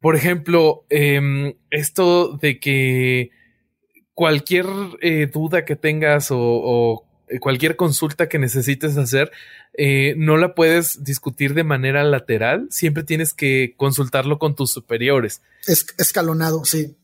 [0.00, 3.30] Por ejemplo, em, esto de que
[4.12, 4.66] cualquier
[5.00, 9.32] eh, duda que tengas o, eh, cualquier consulta que necesites hacer,
[9.78, 15.42] eh, no la puedes discutir de manera lateral, siempre tienes que consultarlo con tus superiores.
[15.66, 16.96] Es escalonado, sí.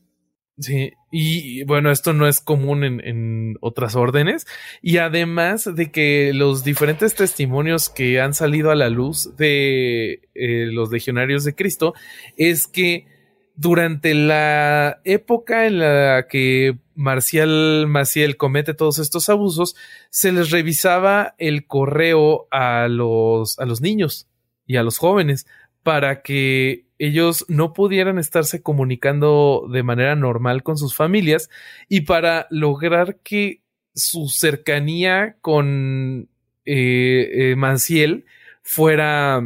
[0.59, 4.45] Sí, y bueno, esto no es común en, otras órdenes.
[4.83, 10.67] Y además de que los diferentes testimonios que han salido a la luz de eh,
[10.71, 11.95] los legionarios de Cristo
[12.37, 13.07] es que
[13.55, 19.75] durante la época en la que Marcial Maciel comete todos estos abusos,
[20.09, 24.27] se les revisaba el correo a los, a los niños
[24.65, 25.45] y a los jóvenes
[25.83, 31.49] para que ellos no pudieran estarse comunicando de manera normal con sus familias
[31.89, 33.61] y para lograr que
[33.93, 36.29] su cercanía con
[36.65, 38.23] eh, eh,
[38.61, 39.41] fuera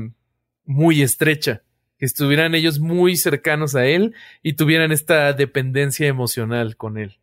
[0.66, 1.64] muy estrecha,
[1.98, 7.18] que estuvieran ellos muy cercanos a él y tuvieran esta dependencia emocional con él.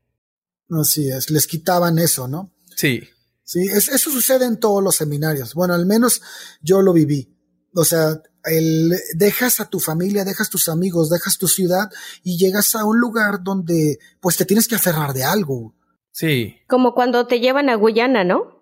[0.71, 2.51] Así es, les quitaban eso, ¿no?
[2.77, 3.03] Sí.
[3.45, 5.55] Sí, eso sucede en todos los seminarios.
[5.55, 6.23] Bueno, al menos
[6.63, 7.37] yo lo viví.
[7.75, 11.91] O sea, el, dejas a tu familia, dejas tus amigos, dejas tu ciudad
[12.23, 15.75] y llegas a un lugar donde pues te tienes que aferrar de algo.
[16.11, 16.57] Sí.
[16.69, 18.54] Como cuando te llevan a Guyana, ¿no?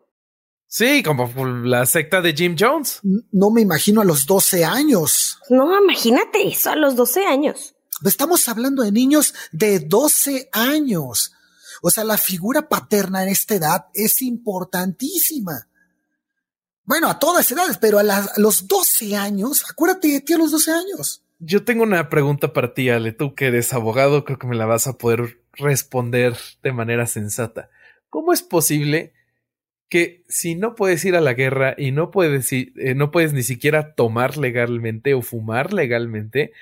[0.74, 3.00] Sí, como la secta de Jim Jones.
[3.30, 5.38] No me imagino a los 12 años.
[5.50, 7.74] No, imagínate eso a los 12 años.
[8.02, 11.34] Estamos hablando de niños de 12 años.
[11.82, 15.68] O sea, la figura paterna en esta edad es importantísima.
[16.84, 18.04] Bueno, a todas edades, pero a,
[18.38, 21.22] los 12 años, acuérdate de ti a los 12 años.
[21.38, 23.12] Yo tengo una pregunta para ti, Ale.
[23.12, 27.68] Tú que eres abogado, creo que me la vas a poder responder de manera sensata.
[28.08, 29.12] ¿Cómo es posible
[29.92, 33.42] que si no puedes ir a la guerra y no puedes, eh, no puedes ni
[33.42, 36.52] siquiera tomar legalmente o fumar legalmente,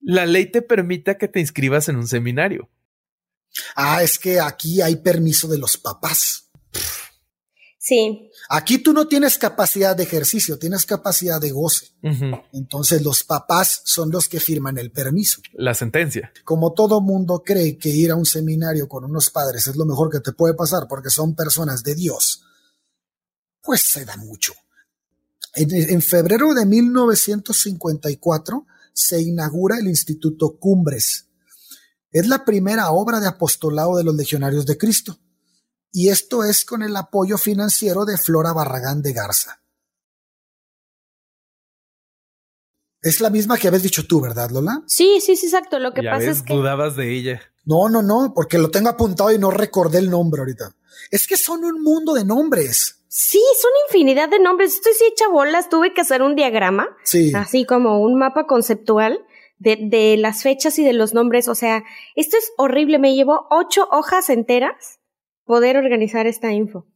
[0.00, 2.68] la ley te permita que te inscribas en un seminario?
[3.76, 6.50] Ah, es que aquí hay permiso de los papás.
[7.78, 8.28] Sí.
[8.48, 11.88] Aquí tú no tienes capacidad de ejercicio, tienes capacidad de goce.
[12.52, 15.40] Entonces los papás son los que firman el permiso.
[15.54, 16.32] La sentencia.
[16.44, 20.10] Como todo mundo cree que ir a un seminario con unos padres es lo mejor
[20.10, 22.44] que te puede pasar porque son personas de Dios,
[23.60, 24.52] pues se da mucho.
[25.54, 31.26] En, en febrero de 1954 se inaugura el Instituto Cumbres.
[32.12, 35.18] Es la primera obra de apostolado de los legionarios de Cristo
[35.98, 39.62] y esto es con el apoyo financiero de Flora Barragán de Garza.
[43.00, 44.82] Es la misma que habías dicho tú, ¿verdad, Lola?
[44.86, 45.78] Sí, sí, sí, exacto.
[45.78, 46.52] Lo que pasa es que.
[46.52, 47.40] dudabas de ella.
[47.64, 50.76] No, no, no, porque lo tengo apuntado y no recordé el nombre ahorita.
[51.10, 53.02] Es que son un mundo de nombres.
[53.08, 54.74] Sí, son infinidad de nombres.
[54.74, 55.70] Estoy sí hecha bolas.
[55.70, 56.88] Tuve que hacer un diagrama.
[57.04, 57.32] Sí.
[57.34, 59.24] Así como un mapa conceptual
[59.58, 61.48] de, de las fechas y de los nombres.
[61.48, 61.84] O sea,
[62.16, 62.98] esto es horrible.
[62.98, 64.98] Me llevó ocho hojas enteras
[65.46, 66.86] poder organizar esta info.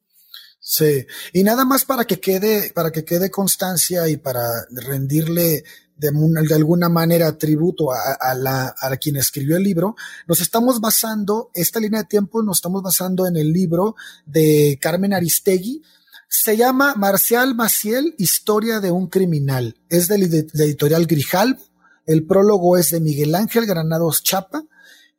[0.61, 5.65] Sí, y nada más para que quede, para que quede constancia y para rendirle
[5.97, 11.51] de, de alguna manera tributo a, la, a quien escribió el libro, nos estamos basando,
[11.55, 15.83] esta línea de tiempo nos estamos basando en el libro de Carmen Aristegui,
[16.29, 19.77] se llama Marcial Maciel, Historia de un criminal.
[19.89, 21.61] Es del, editorial Grijalvo.
[22.07, 24.63] El prólogo es de Miguel Ángel Granados Chapa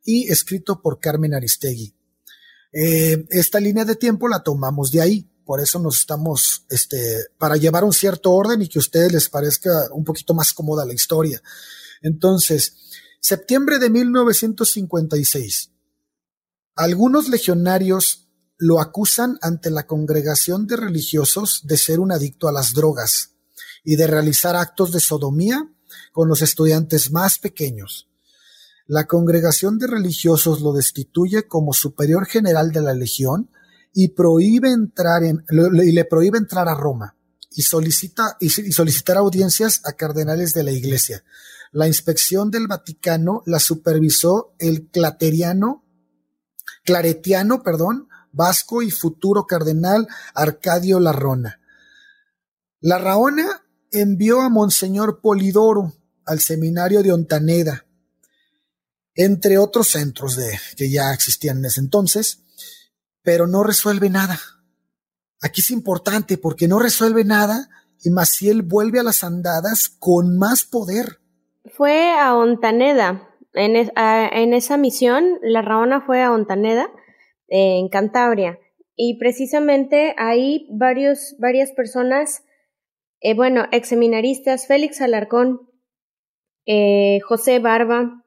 [0.06, 1.94] y escrito por Carmen Aristegui.
[2.72, 5.28] Eh, esta línea de tiempo la tomamos de ahí.
[5.44, 9.28] Por eso nos estamos, este, para llevar un cierto orden y que a ustedes les
[9.28, 11.42] parezca un poquito más cómoda la historia.
[12.00, 12.76] Entonces,
[13.20, 15.70] septiembre de 1956.
[16.74, 22.72] Algunos legionarios lo acusan ante la congregación de religiosos de ser un adicto a las
[22.72, 23.32] drogas
[23.84, 25.68] y de realizar actos de sodomía
[26.12, 28.08] con los estudiantes más pequeños.
[28.92, 33.50] La congregación de religiosos lo destituye como superior general de la legión
[33.94, 34.14] y le
[36.04, 37.16] prohíbe entrar a Roma
[37.50, 41.24] y solicita y solicitar audiencias a cardenales de la iglesia.
[41.70, 45.86] La inspección del Vaticano la supervisó el clateriano,
[46.84, 51.62] claretiano, perdón, vasco y futuro cardenal Arcadio Larrona.
[52.82, 55.94] Larraona envió a Monseñor Polidoro
[56.26, 57.86] al seminario de Ontaneda
[59.14, 62.44] entre otros centros de, que ya existían en ese entonces,
[63.22, 64.38] pero no resuelve nada.
[65.40, 67.68] Aquí es importante porque no resuelve nada
[68.02, 71.18] y Maciel vuelve a las andadas con más poder.
[71.76, 76.90] Fue a Ontaneda En, esa misión, la Raona fue a Ontaneda,
[77.48, 78.58] eh, en Cantabria,
[78.96, 82.44] y precisamente ahí varios, varias personas,
[83.20, 85.68] eh, bueno, exseminaristas, Félix Alarcón,
[86.66, 88.21] eh, José Barba,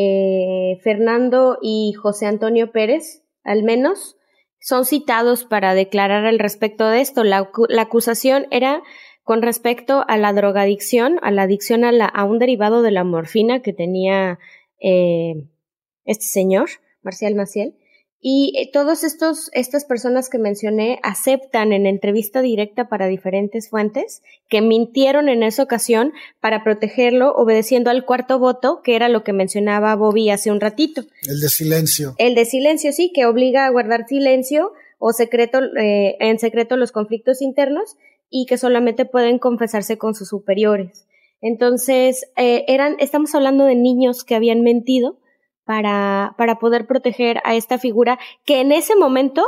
[0.00, 4.16] eh, Fernando y José Antonio Pérez, al menos,
[4.60, 7.24] son citados para declarar al respecto de esto.
[7.24, 8.80] La, acusación era
[9.24, 13.02] con respecto a la drogadicción, a la adicción a, la, a un derivado de la
[13.02, 14.38] morfina que tenía
[14.80, 15.48] eh,
[16.04, 16.68] este señor,
[17.02, 17.74] Marcial Maciel,
[18.20, 24.60] y eh, todas estas personas que mencioné aceptan en entrevista directa para diferentes fuentes que
[24.60, 29.94] mintieron en esa ocasión para protegerlo obedeciendo al cuarto voto, que era lo que mencionaba
[29.94, 31.04] Bobby hace un ratito.
[31.28, 32.14] El de silencio.
[32.18, 36.90] El de silencio, sí, que obliga a guardar silencio o secreto, eh, en secreto los
[36.90, 37.96] conflictos internos
[38.30, 41.06] y que solamente pueden confesarse con sus superiores.
[41.40, 45.18] Entonces, eh, eran, estamos hablando de niños que habían mentido
[45.68, 49.44] para, para poder proteger a esta figura que en ese momento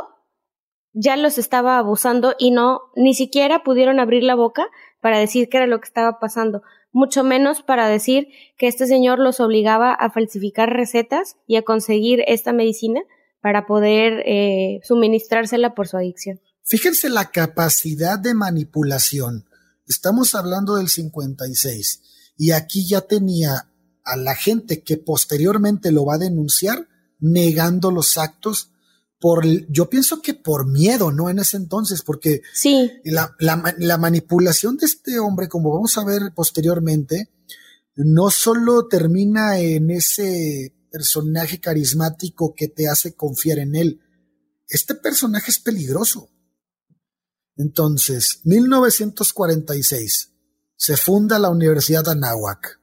[0.93, 4.67] ya los estaba abusando y no, ni siquiera pudieron abrir la boca
[5.01, 6.61] para decir qué era lo que estaba pasando,
[6.93, 8.29] mucho menos para decir
[8.59, 13.01] que este señor los obligaba a falsificar recetas y a conseguir esta medicina
[13.41, 16.39] para poder eh, suministrársela por su adicción.
[16.65, 19.47] Fíjense la capacidad de manipulación.
[19.87, 23.70] Estamos hablando del 56 y aquí ya tenía
[24.05, 28.71] a la gente que posteriormente lo va a denunciar negando los actos
[29.21, 31.29] por, yo pienso que por miedo, ¿no?
[31.29, 32.91] En ese entonces, porque sí.
[33.05, 37.29] la, la, manipulación de este hombre, como vamos a ver posteriormente,
[37.97, 44.01] no solo termina en ese personaje carismático que te hace confiar en él,
[44.67, 46.31] este personaje es peligroso.
[47.57, 50.33] Entonces, 1946,
[50.77, 52.80] se funda la Universidad de Anáhuac.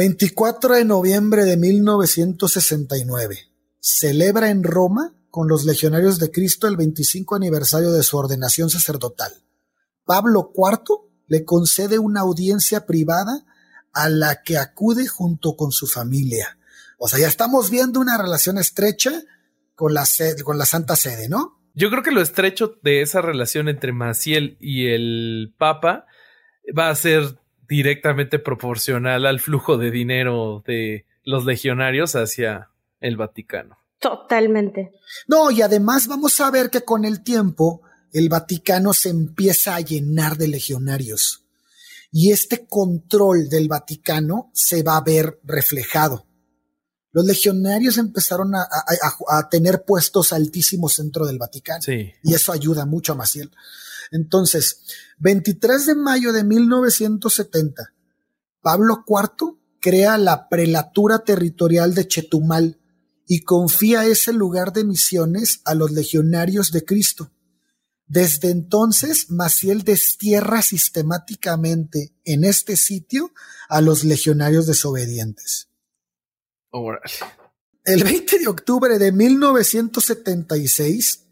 [0.00, 3.50] 24 de noviembre de 1969.
[3.80, 9.30] Celebra en Roma con los legionarios de Cristo el 25 aniversario de su ordenación sacerdotal.
[10.06, 13.44] Pablo IV le concede una audiencia privada
[13.92, 16.56] a la que acude junto con su familia.
[16.96, 19.12] O sea, ya estamos viendo una relación estrecha
[19.74, 20.04] con la,
[20.44, 21.60] con la Santa Sede, ¿no?
[21.74, 26.06] Yo creo que lo estrecho de esa relación entre Maciel y el Papa
[26.74, 27.38] va a ser
[27.70, 32.68] directamente proporcional al flujo de dinero de los legionarios hacia
[33.00, 33.78] el Vaticano.
[34.00, 34.90] Totalmente.
[35.28, 39.80] No, y además vamos a ver que con el tiempo el Vaticano se empieza a
[39.80, 41.44] llenar de legionarios.
[42.10, 46.26] Y este control del Vaticano se va a ver reflejado.
[47.12, 51.84] Los legionarios empezaron a, tener puestos altísimos dentro del Vaticano.
[51.86, 53.52] Y eso ayuda mucho a Maciel.
[54.10, 54.82] Entonces,
[55.18, 57.94] 23 de mayo de 1970,
[58.60, 62.78] Pablo IV crea la prelatura territorial de Chetumal
[63.26, 67.30] y confía ese lugar de misiones a los legionarios de Cristo.
[68.06, 73.32] Desde entonces, Maciel destierra sistemáticamente en este sitio
[73.68, 75.68] a los legionarios desobedientes.
[77.84, 81.26] El 20 de octubre de 1976,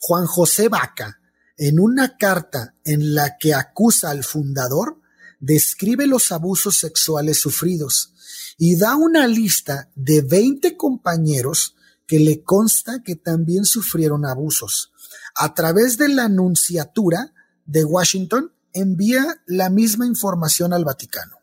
[0.00, 1.20] Juan José Vaca,
[1.58, 5.00] en una carta en la que acusa al fundador,
[5.40, 8.14] describe los abusos sexuales sufridos
[8.56, 11.74] y da una lista de 20 compañeros
[12.06, 14.92] que le consta que también sufrieron abusos.
[15.34, 17.34] A través de la Anunciatura
[17.66, 21.38] de Washington envía la misma información al Vaticano.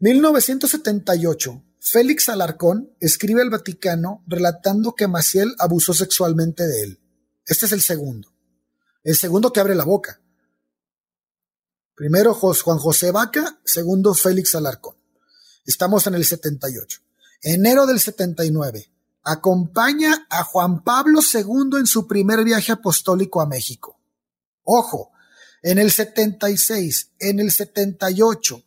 [0.00, 1.62] 1978.
[1.80, 7.00] Félix Alarcón escribe al Vaticano relatando que Maciel abusó sexualmente de él.
[7.46, 8.35] Este es el segundo
[9.06, 10.20] el segundo que abre la boca.
[11.94, 14.96] Primero Juan José Vaca, segundo Félix Alarcón.
[15.64, 17.00] Estamos en el 78.
[17.40, 18.90] Enero del 79.
[19.22, 23.96] Acompaña a Juan Pablo II en su primer viaje apostólico a México.
[24.64, 25.12] Ojo,
[25.62, 28.64] en el 76, en el 78,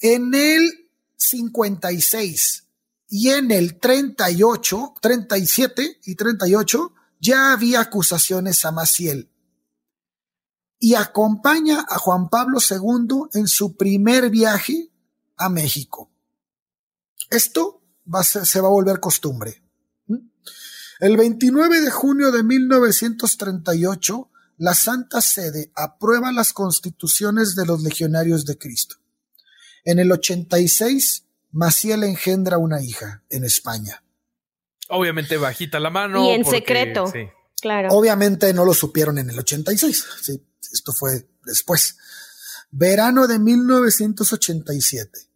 [0.00, 2.64] en el 56
[3.08, 9.30] y en el 38, 37 y 38 ya había acusaciones a Maciel
[10.78, 14.90] y acompaña a Juan Pablo II en su primer viaje
[15.36, 16.10] a México.
[17.30, 17.82] Esto
[18.12, 19.62] va se va a volver costumbre.
[21.00, 28.44] El 29 de junio de 1938, la Santa Sede aprueba las constituciones de los legionarios
[28.44, 28.96] de Cristo.
[29.84, 34.02] En el 86, Maciel engendra una hija en España.
[34.88, 36.24] Obviamente bajita la mano.
[36.24, 37.12] Y en secreto.
[37.60, 37.88] Claro.
[37.90, 40.06] Obviamente no lo supieron en el 86.
[40.22, 40.42] Sí.
[40.74, 41.96] Esto fue después.
[42.70, 45.30] Verano de 1987.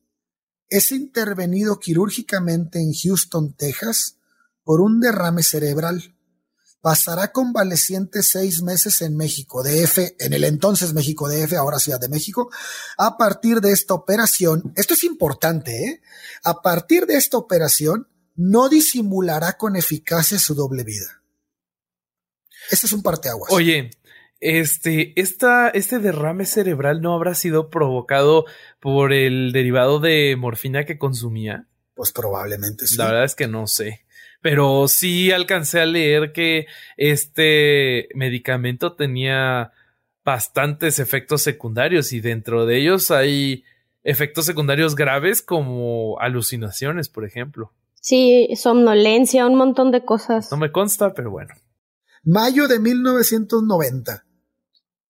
[0.71, 4.17] es intervenido quirúrgicamente en Houston, Texas,
[4.65, 6.15] por un derrame cerebral.
[6.81, 12.09] Pasará convaleciente seis meses en México DF, en el entonces México DF, ahora Ciudad de
[12.09, 12.51] México.
[12.99, 16.03] A partir de esta operación, esto es importante, ¿eh?
[16.45, 21.23] A partir de esta operación, no disimulará con eficacia su doble vida.
[22.71, 23.51] Ese es un parteaguas.
[23.53, 23.91] Oye,
[24.41, 28.45] este, esta, este derrame cerebral no habrá sido provocado
[28.81, 31.67] por el derivado de morfina que consumía.
[31.95, 32.97] Pues probablemente sí.
[32.97, 34.05] La verdad es que no sé.
[34.41, 36.67] Pero sí alcancé a leer que
[36.97, 39.73] este medicamento tenía
[40.25, 43.65] bastantes efectos secundarios y dentro de ellos hay
[44.05, 47.73] efectos secundarios graves como alucinaciones, por ejemplo.
[48.01, 50.53] Sí, somnolencia, un montón de cosas.
[50.53, 51.55] No me consta, pero bueno.
[52.23, 54.25] Mayo de 1990.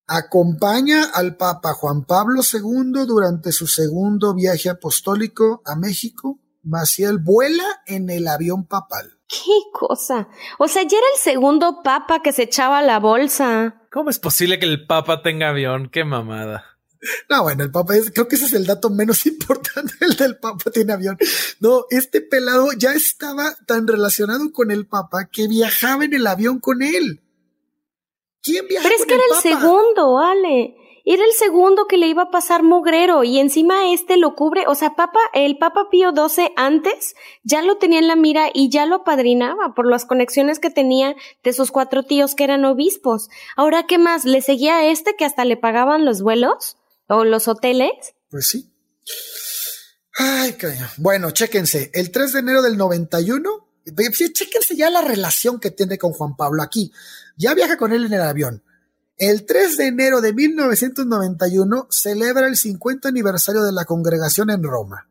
[0.09, 6.41] Acompaña al Papa Juan Pablo II durante su segundo viaje apostólico a México.
[6.63, 9.21] Maciel vuela en el avión papal.
[9.29, 10.29] ¿Qué cosa?
[10.59, 13.83] O sea, ya era el segundo papa que se echaba la bolsa.
[13.93, 15.91] ¿Cómo es posible que el papa tenga avión?
[15.93, 16.65] Qué mamada.
[17.31, 20.71] No, bueno, el Papa, creo que ese es el dato menos importante, el del Papa
[20.71, 21.17] tiene avión.
[21.61, 26.59] No, este pelado ya estaba tan relacionado con el Papa que viajaba en el avión
[26.59, 27.23] con él.
[28.43, 30.77] ¿Quién viajaba Pero es que era el segundo, Ale.
[31.11, 34.75] Era el segundo que le iba a pasar mugrero y encima este lo cubre, o
[34.75, 38.85] sea, Papa, el Papa Pío XII antes ya lo tenía en la mira y ya
[38.85, 43.31] lo apadrinaba por las conexiones que tenía de sus cuatro tíos que eran obispos.
[43.57, 44.27] Ahora, ¿qué más?
[44.27, 46.77] ¿Le seguía a este que hasta le pagaban los vuelos?
[47.09, 48.15] ¿O los hoteles?
[48.29, 48.71] Pues sí.
[50.19, 50.93] Ay, caña.
[50.99, 51.91] Bueno, chéquense.
[51.95, 53.68] El 3 de enero del 91,
[54.33, 56.93] chéquense ya la relación que tiene con Juan Pablo aquí.
[57.37, 58.63] Ya viaja con él en el avión.
[59.17, 65.09] El 3 de enero de 1991 celebra el 50 aniversario de la congregación en Roma.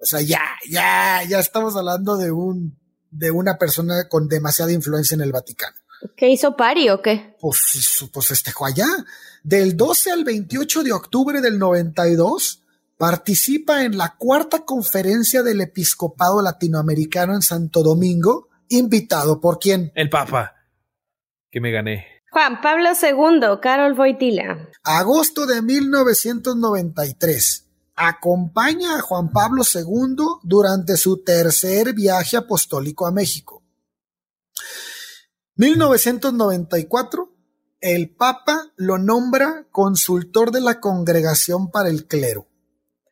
[0.00, 2.78] O sea, ya, ya, ya estamos hablando de un,
[3.10, 5.76] de una persona con demasiada influencia en el Vaticano.
[6.16, 7.36] ¿Qué hizo Pari o qué?
[7.40, 8.86] Pues, pues festejó allá.
[9.42, 12.62] Del 12 al 28 de octubre del 92,
[12.98, 19.92] participa en la cuarta conferencia del episcopado latinoamericano en Santo Domingo, invitado por quién?
[19.94, 20.56] El Papa,
[21.50, 22.06] que me gané.
[22.30, 24.68] Juan Pablo II, Carol Voitila.
[24.82, 27.64] Agosto de 1993.
[27.94, 33.62] Acompaña a Juan Pablo II durante su tercer viaje apostólico a México.
[35.54, 37.32] 1994.
[37.80, 42.47] El Papa lo nombra consultor de la Congregación para el Clero.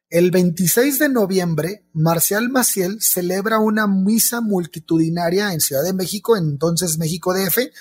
[0.08, 6.96] El 26 de noviembre, Marcial Maciel celebra una misa multitudinaria en Ciudad de México, entonces
[6.96, 7.72] México DF,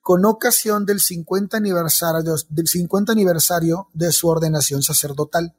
[0.00, 5.54] con ocasión del 50 aniversario, del 50 aniversario de su ordenación sacerdotal.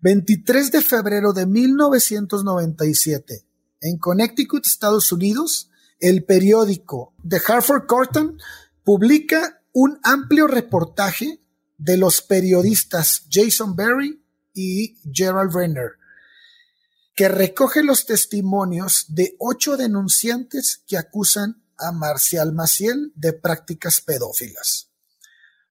[0.00, 3.44] 23 de febrero de 1997,
[3.82, 5.68] en Connecticut, Estados Unidos,
[6.00, 8.40] el periódico The Hartford Courant
[8.84, 11.42] publica un amplio reportaje
[11.76, 14.21] de los periodistas Jason Berry
[14.54, 15.92] y Gerald Renner,
[17.14, 24.88] que recoge los testimonios de ocho denunciantes que acusan a Marcial Maciel de prácticas pedófilas.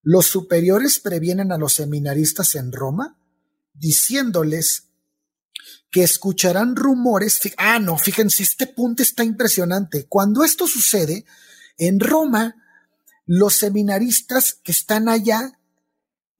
[0.03, 3.17] Los superiores previenen a los seminaristas en Roma
[3.73, 4.87] diciéndoles
[5.91, 7.39] que escucharán rumores.
[7.57, 10.05] Ah, no, fíjense, este punto está impresionante.
[10.07, 11.25] Cuando esto sucede,
[11.77, 12.55] en Roma,
[13.25, 15.59] los seminaristas que están allá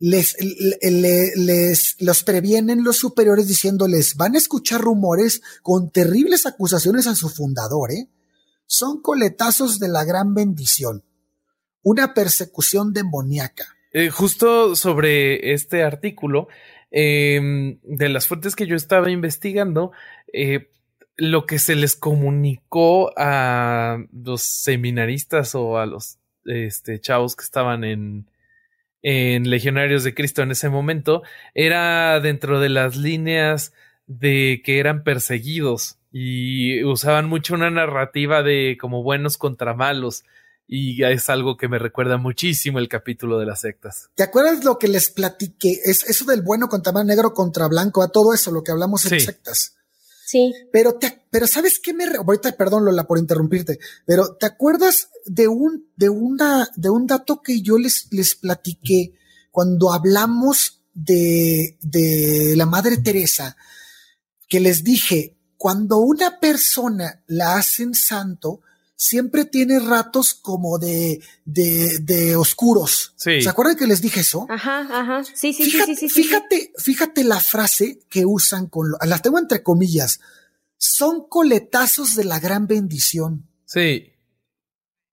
[0.02, 0.36] les,
[0.82, 7.30] les, los previenen los superiores diciéndoles, van a escuchar rumores con terribles acusaciones a su
[7.30, 8.10] fundador, ¿eh?
[8.66, 11.04] son coletazos de la gran bendición,
[11.84, 13.66] una persecución demoníaca.
[13.94, 16.48] Eh, justo sobre este artículo,
[16.90, 19.92] em, de las fuentes que yo estaba investigando,
[20.34, 20.72] eh,
[21.16, 27.84] lo que se les comunicó a los seminaristas o a los este, chavos que estaban
[27.84, 28.31] en,
[29.02, 31.24] en Legionarios de Cristo en ese momento
[31.54, 33.74] era dentro de las líneas
[34.08, 40.24] de que eran perseguidos y usaban mucho una narrativa de como buenos contra malos
[40.68, 44.10] y es algo que me recuerda muchísimo el capítulo de las sectas.
[44.16, 45.80] ¿Te acuerdas lo que les platiqué?
[45.84, 49.06] Es eso del bueno contra mal, negro contra blanco, a todo eso, lo que hablamos
[49.12, 49.76] en sectas.
[50.32, 50.54] Sí.
[50.72, 55.50] Pero te, pero sabes qué me, ahorita perdón Lola por interrumpirte, pero ¿te acuerdas de
[55.50, 59.12] un, de una, de un dato que yo les, les platiqué
[59.52, 63.58] cuando hablamos de, de la madre Teresa?
[64.48, 68.62] Que les dije, cuando una persona la hacen santo,
[69.02, 73.14] siempre tiene ratos como de, de, de oscuros.
[73.16, 73.42] Sí.
[73.42, 74.46] ¿Se acuerdan que les dije eso?
[74.48, 75.24] Ajá, ajá.
[75.24, 79.40] Sí, sí, fíjate, sí, sí, sí, Fíjate, fíjate la frase que usan con, las tengo
[79.40, 80.20] entre comillas,
[80.78, 83.50] son coletazos de la gran bendición.
[83.66, 84.14] Sí.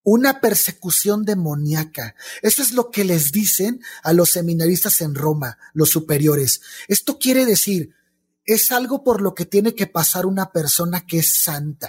[0.03, 2.15] Una persecución demoníaca.
[2.43, 6.61] Eso es lo que les dicen a los seminaristas en Roma, los superiores.
[6.89, 7.95] Esto quiere decir,
[8.45, 11.89] es algo por lo que tiene que pasar una persona que es santa,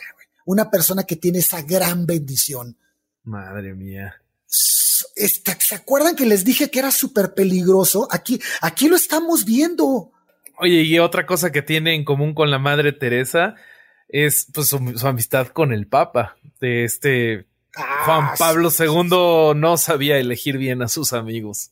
[0.51, 2.77] una persona que tiene esa gran bendición.
[3.23, 4.15] Madre mía.
[4.47, 8.07] ¿Se acuerdan que les dije que era súper peligroso?
[8.09, 10.11] Aquí, aquí lo estamos viendo.
[10.57, 13.55] Oye, y otra cosa que tiene en común con la Madre Teresa
[14.07, 16.35] es pues, su, su amistad con el Papa.
[16.59, 18.29] De este Ah, Juan.
[18.37, 21.71] Pablo II no sabía elegir bien a sus amigos.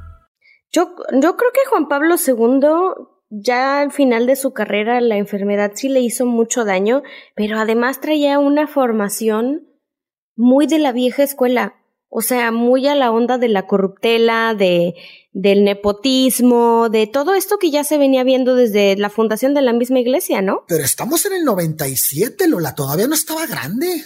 [0.71, 5.71] Yo, yo creo que Juan Pablo II, ya al final de su carrera, la enfermedad
[5.75, 7.03] sí le hizo mucho daño,
[7.35, 9.67] pero además traía una formación
[10.35, 11.75] muy de la vieja escuela.
[12.09, 14.95] O sea, muy a la onda de la corruptela, de,
[15.31, 19.71] del nepotismo, de todo esto que ya se venía viendo desde la fundación de la
[19.71, 20.65] misma iglesia, ¿no?
[20.67, 24.03] Pero estamos en el 97, Lola, todavía no estaba grande.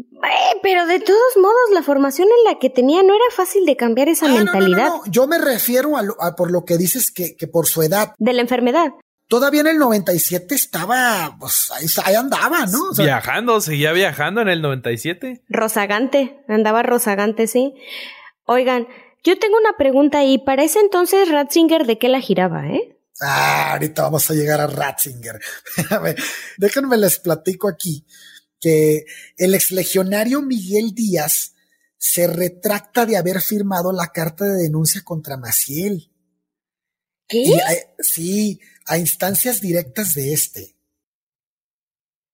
[0.00, 3.76] Eh, pero de todos modos, la formación en la que tenía no era fácil de
[3.76, 6.50] cambiar esa Ah, no, no, no, mentalidad no, Yo me refiero a, lo- a por
[6.50, 8.14] lo que dices que, que por su edad.
[8.18, 8.92] de la enfermedad.
[9.28, 12.88] Todavía en el 97 estaba, pues ahí, ahí andaba, ¿no?
[12.90, 15.44] O sea, viajando, seguía viajando en el 97.
[15.48, 17.74] Rozagante, andaba rozagante, sí.
[18.44, 18.88] Oigan,
[19.22, 20.38] yo tengo una pregunta ahí.
[20.38, 22.96] Para ese entonces, Ratzinger, ¿de qué la giraba, eh?
[23.20, 25.38] Ah, ahorita vamos a llegar a Ratzinger.
[26.58, 28.04] Déjenme les platico aquí
[28.60, 29.06] que
[29.36, 31.54] el exlegionario Miguel Díaz
[31.96, 36.10] se retracta de haber firmado la carta de denuncia contra Maciel.
[37.28, 37.42] ¿Qué?
[37.42, 40.76] Y a- sí, a instancias directas de este.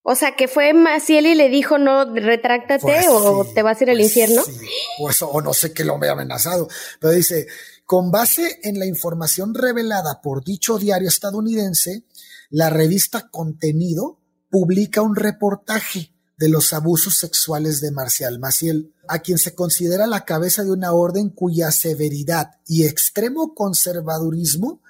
[0.08, 3.80] O sea, que fue Maciel y le dijo, no, retráctate Pues o sí, te vas
[3.80, 4.44] a ir al pues infierno.
[4.44, 4.52] sí,
[4.98, 6.68] Pues, o no sé qué lo había amenazado.
[7.00, 7.48] Pero dice,
[7.84, 12.04] con base en la información revelada por dicho diario estadounidense,
[12.50, 19.38] la revista Contenido publica un reportaje de los abusos sexuales de Marcial Maciel, a quien
[19.38, 24.82] se considera la cabeza de una orden cuya severidad y extremo conservadurismo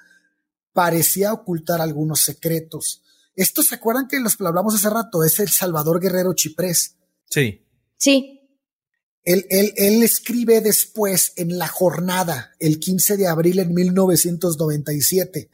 [0.73, 3.01] parecía ocultar algunos secretos.
[3.35, 6.95] Esto se acuerdan que los hablamos hace rato, es el Salvador Guerrero Chiprés.
[7.29, 7.65] Sí.
[7.97, 8.41] Sí.
[9.23, 15.49] Él, él, él escribe después en La Jornada, el 15 de abril en 1997.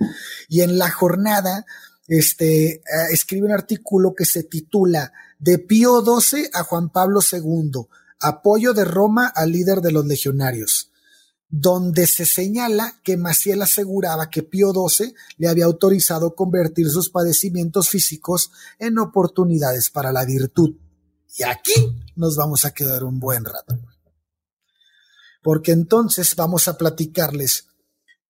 [0.47, 1.65] Y en La Jornada,
[2.07, 2.81] este, eh,
[3.11, 5.11] escribe un artículo que se titula
[5.43, 7.85] De Pío XII a Juan Pablo II,
[8.21, 10.89] apoyo de Roma al líder de los legionarios,
[11.49, 17.89] donde se señala que Maciel aseguraba que Pío XII le había autorizado convertir sus padecimientos
[17.89, 20.77] físicos en oportunidades para la virtud.
[21.37, 23.77] Y aquí nos vamos a quedar un buen rato.
[25.41, 27.67] Porque entonces vamos a platicarles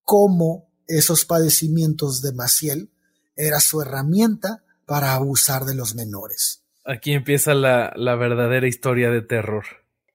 [0.02, 2.92] cómo esos padecimientos de Maciel
[3.36, 6.63] era su herramienta para abusar de los menores.
[6.86, 9.64] Aquí empieza la, la verdadera historia de terror.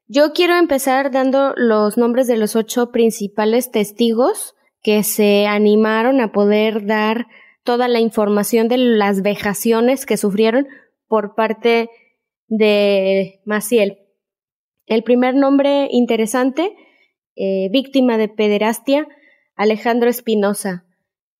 [0.06, 6.32] Yo quiero empezar dando los nombres de los ocho principales testigos que se animaron a
[6.32, 7.26] poder dar
[7.62, 10.66] toda la información de las vejaciones que sufrieron
[11.06, 11.90] por parte
[12.46, 13.98] de Maciel.
[14.86, 16.74] El primer nombre interesante,
[17.36, 19.06] eh, víctima de pederastia,
[19.54, 20.86] Alejandro Espinosa.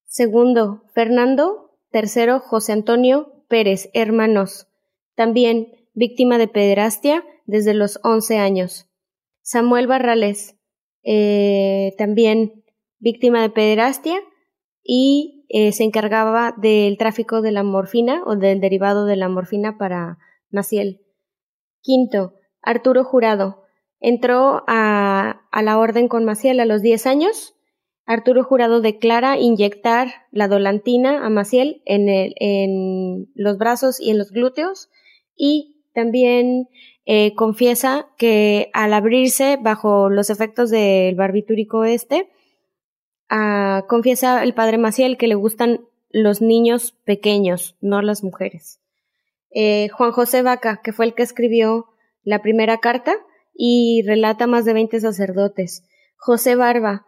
[0.05, 1.76] Segundo, Fernando.
[1.91, 4.68] Tercero, José Antonio Pérez, hermanos.
[5.19, 8.89] También víctima de pederastia desde los 11 años.
[9.43, 10.57] Samuel Barrales,
[11.03, 12.62] eh, también
[13.01, 14.21] víctima de pederastia
[14.81, 19.77] y eh, se encargaba del tráfico de la morfina o del derivado de la morfina
[19.77, 20.19] para
[20.53, 21.01] Maciel.
[21.81, 23.64] Quinto, Arturo Jurado.
[23.99, 27.57] Entró a, la orden con Maciel a los 10 años.
[28.07, 34.19] Arturo Jurado declara inyectar la dolantina a Maciel en, el, en los brazos y en
[34.19, 34.91] los glúteos
[35.39, 36.68] y también
[37.07, 42.28] eh, confiesa que al abrirse bajo los efectos del barbitúrico este,
[43.30, 45.80] ah, confiesa el padre Maciel que le gustan
[46.11, 48.80] los niños pequeños, no las mujeres.
[49.51, 51.86] eh, Juan José Vaca, que fue el que escribió
[52.22, 53.14] la primera carta
[53.55, 55.84] y relata más de 20 sacerdotes.
[56.16, 57.07] José Barba,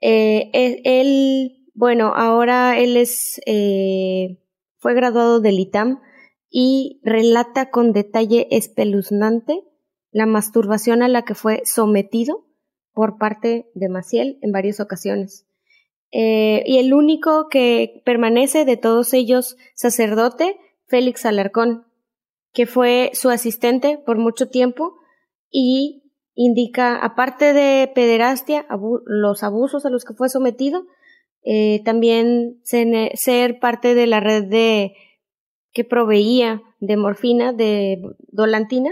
[0.00, 4.38] eh, e, él, bueno, ahora él es, eh,
[4.78, 6.00] fue graduado del ITAM
[6.50, 9.62] y relata con detalle espeluznante
[10.10, 12.44] la masturbación a la que fue sometido
[12.92, 15.46] por parte de Maciel en varias ocasiones.
[16.12, 21.86] Eh, y el único que permanece de todos ellos sacerdote, Félix Alarcón,
[22.52, 24.94] que fue su asistente por mucho tiempo
[25.50, 26.02] y
[26.34, 28.66] indica, aparte de pederastia,
[29.06, 30.86] los abusos a los que fue sometido,
[31.42, 34.94] eh, también ser parte de la red de
[35.84, 38.90] proveía de morfina, de dolantina,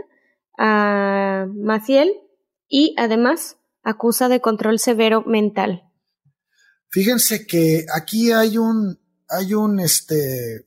[0.59, 2.13] a Maciel
[2.69, 5.85] y además acusa de control severo mental.
[6.91, 10.67] Fíjense que aquí hay un, hay un, este,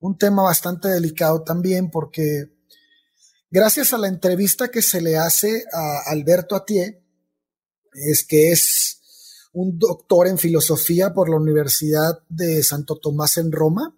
[0.00, 2.52] un tema bastante delicado también porque
[3.50, 7.00] gracias a la entrevista que se le hace a Alberto Atié,
[7.94, 9.00] es que es
[9.52, 13.96] un doctor en filosofía por la Universidad de Santo Tomás en Roma,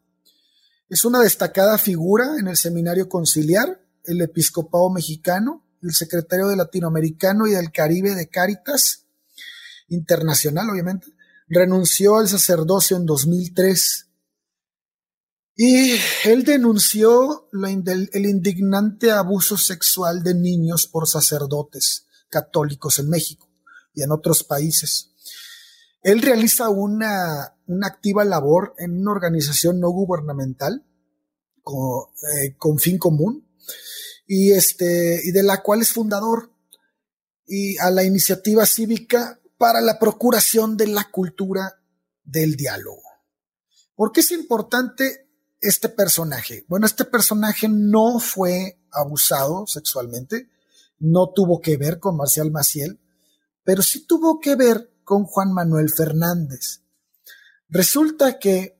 [0.88, 7.46] es una destacada figura en el seminario conciliar, el episcopado mexicano, el secretario de Latinoamericano
[7.46, 9.06] y del Caribe de Cáritas
[9.88, 11.08] Internacional, obviamente.
[11.48, 14.06] Renunció al sacerdocio en 2003
[15.56, 23.48] y él denunció el indignante abuso sexual de niños por sacerdotes católicos en México
[23.94, 25.12] y en otros países.
[26.06, 30.86] Él realiza una, activa labor en una organización no gubernamental
[31.64, 33.44] con, eh, con fin común
[34.24, 36.52] y, este, y de la cual es fundador,
[37.44, 41.82] y a la iniciativa cívica para la procuración de la cultura
[42.22, 43.02] del diálogo.
[43.96, 45.28] ¿Por qué es importante
[45.60, 46.64] este personaje?
[46.68, 50.50] Bueno, este personaje no fue abusado sexualmente,
[51.00, 53.00] no tuvo que ver con Marcial Maciel,
[53.64, 56.82] pero sí tuvo que ver con Juan Manuel Fernández.
[57.68, 58.76] Resulta que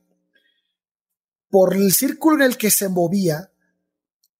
[1.49, 3.49] por el círculo en el que se movía,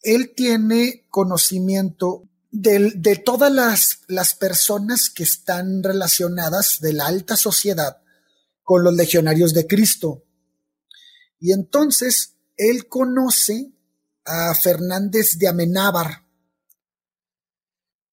[0.01, 8.01] él tiene conocimiento de, todas las, las personas que están relacionadas de la alta sociedad
[8.63, 10.25] con los legionarios de Cristo.
[11.39, 13.71] Y entonces él conoce
[14.25, 16.26] a Fernández de Amenábar,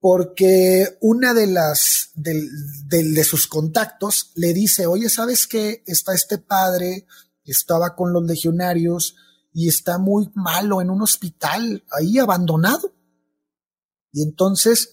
[0.04, 2.46] porque una de las de,
[2.90, 5.82] de, sus contactos le dice, oye, ¿sabes qué?
[5.86, 7.06] Está este padre,
[7.42, 9.16] estaba con los legionarios,
[9.54, 12.92] y está muy malo en un hospital, ahí abandonado.
[14.12, 14.90] Y entonces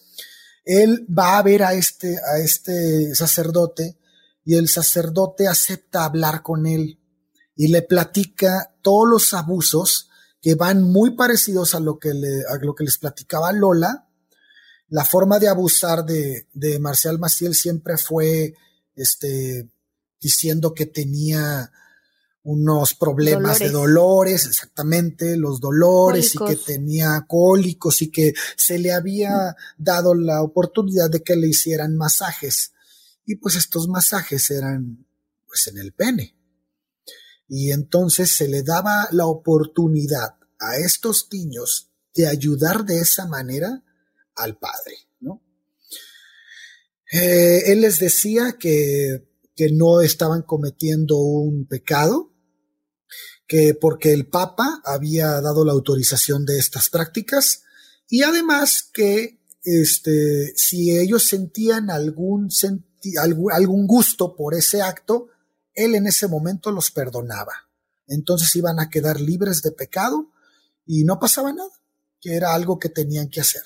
[0.64, 4.00] él va a ver a este, a este sacerdote
[4.46, 7.02] y el sacerdote acepta hablar con él
[7.58, 10.10] y le platica todos los abusos
[10.40, 14.08] que van muy parecidos a lo que, le, a lo que les platicaba Lola.
[14.92, 18.54] La forma de abusar de, de Marcial Maciel siempre fue
[18.96, 19.68] este,
[20.20, 21.72] diciendo que tenía
[22.44, 28.92] unos problemas de dolores, exactamente, los dolores y que tenía cólicos y que se le
[28.92, 32.74] había dado la oportunidad de que le hicieran masajes.
[33.26, 35.06] Y pues estos masajes eran
[35.48, 36.36] pues en el pene.
[37.48, 43.84] Y entonces se le daba la oportunidad a estos niños de ayudar de esa manera
[44.42, 45.42] al padre, ¿no?
[47.12, 52.32] Eh, él les decía que, que no estaban cometiendo un pecado,
[53.48, 57.64] que porque el Papa había dado la autorización de estas prácticas
[58.10, 62.50] y además que este, si ellos sentían algún,
[63.52, 65.28] algún gusto por ese acto,
[65.74, 67.70] él en ese momento los perdonaba.
[68.08, 70.32] Entonces iban a quedar libres de pecado
[70.86, 71.72] y no pasaba nada,
[72.20, 73.64] que era algo que tenían que hacer.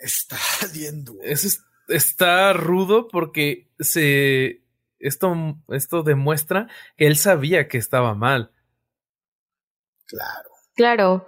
[0.00, 0.36] Está
[0.74, 1.04] bien
[1.88, 4.62] está rudo porque se
[4.98, 5.34] esto,
[5.68, 8.52] esto demuestra que él sabía que estaba mal.
[10.06, 10.50] Claro.
[10.74, 11.26] Claro.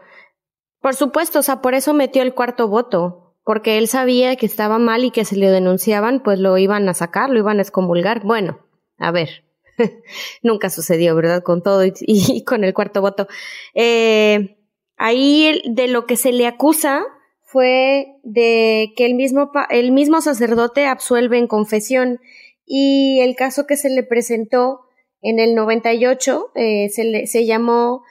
[0.81, 4.79] Por supuesto, o sea, por eso metió el cuarto voto, porque él sabía que estaba
[4.79, 8.23] mal y que si lo denunciaban, pues lo iban a sacar, lo iban a excomulgar.
[8.25, 8.67] Bueno,
[8.99, 9.45] a ver,
[10.43, 11.43] nunca sucedió, ¿verdad?
[11.43, 13.29] Con todo y, con el cuarto voto.
[13.75, 14.59] Eh,
[14.97, 17.05] ahí de lo que se le acusa
[17.53, 22.19] fue de que el mismo, el mismo sacerdote absuelve en confesión
[22.65, 24.81] y el caso que se le presentó
[25.21, 28.05] en el 98 eh, se, le, se llamó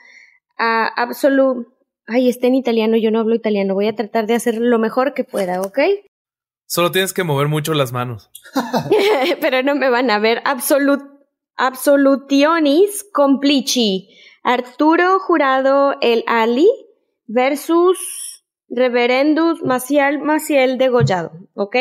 [0.56, 1.68] a Absolute.
[2.06, 3.74] Ay, está en italiano, yo no hablo italiano.
[3.74, 5.78] Voy a tratar de hacer lo mejor que pueda, ¿ok?
[6.66, 8.30] Solo tienes que mover mucho las manos.
[9.40, 10.40] Pero no me van a ver.
[10.44, 11.02] Absolut,
[11.56, 14.08] absolutionis complici.
[14.44, 16.68] Arturo Jurado el Ali
[17.26, 18.31] versus
[18.74, 21.76] Reverendus Maciel Maciel degollado, ¿ok?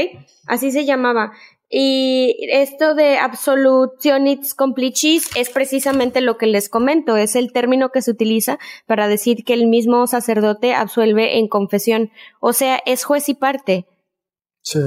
[0.45, 1.31] Así se llamaba.
[1.69, 8.01] Y esto de absolutionis complicis es precisamente lo que les comento, es el término que
[8.01, 12.11] se utiliza para decir que el mismo sacerdote absuelve en confesión,
[12.41, 13.87] o sea, es juez y parte.
[14.61, 14.81] Sí.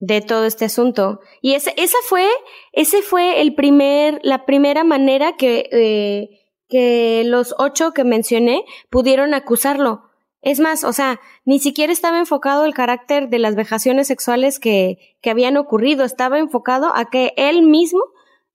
[0.00, 1.20] De todo este asunto.
[1.42, 2.26] Y ese, esa fue,
[2.72, 9.34] ese fue el primer, la primera manera que, eh, que los ocho que mencioné pudieron
[9.34, 10.07] acusarlo.
[10.40, 15.16] Es más, o sea, ni siquiera estaba enfocado el carácter de las vejaciones sexuales que,
[15.20, 18.00] que habían ocurrido, estaba enfocado a que él mismo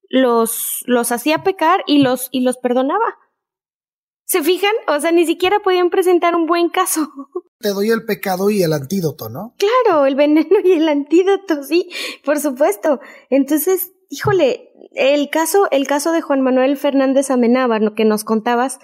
[0.10, 3.18] los, los hacía pecar y los, y los perdonaba.
[4.26, 4.74] ¿Se fijan?
[4.88, 7.10] O sea, ni siquiera podían presentar un buen caso.
[7.60, 9.56] Te doy el pecado y el antídoto, ¿no?
[9.58, 11.90] Claro, el veneno y el antídoto, sí,
[12.24, 13.00] por supuesto.
[13.30, 18.80] Entonces, híjole, el caso, el caso de Juan Manuel Fernández Amenábar, lo que nos contabas,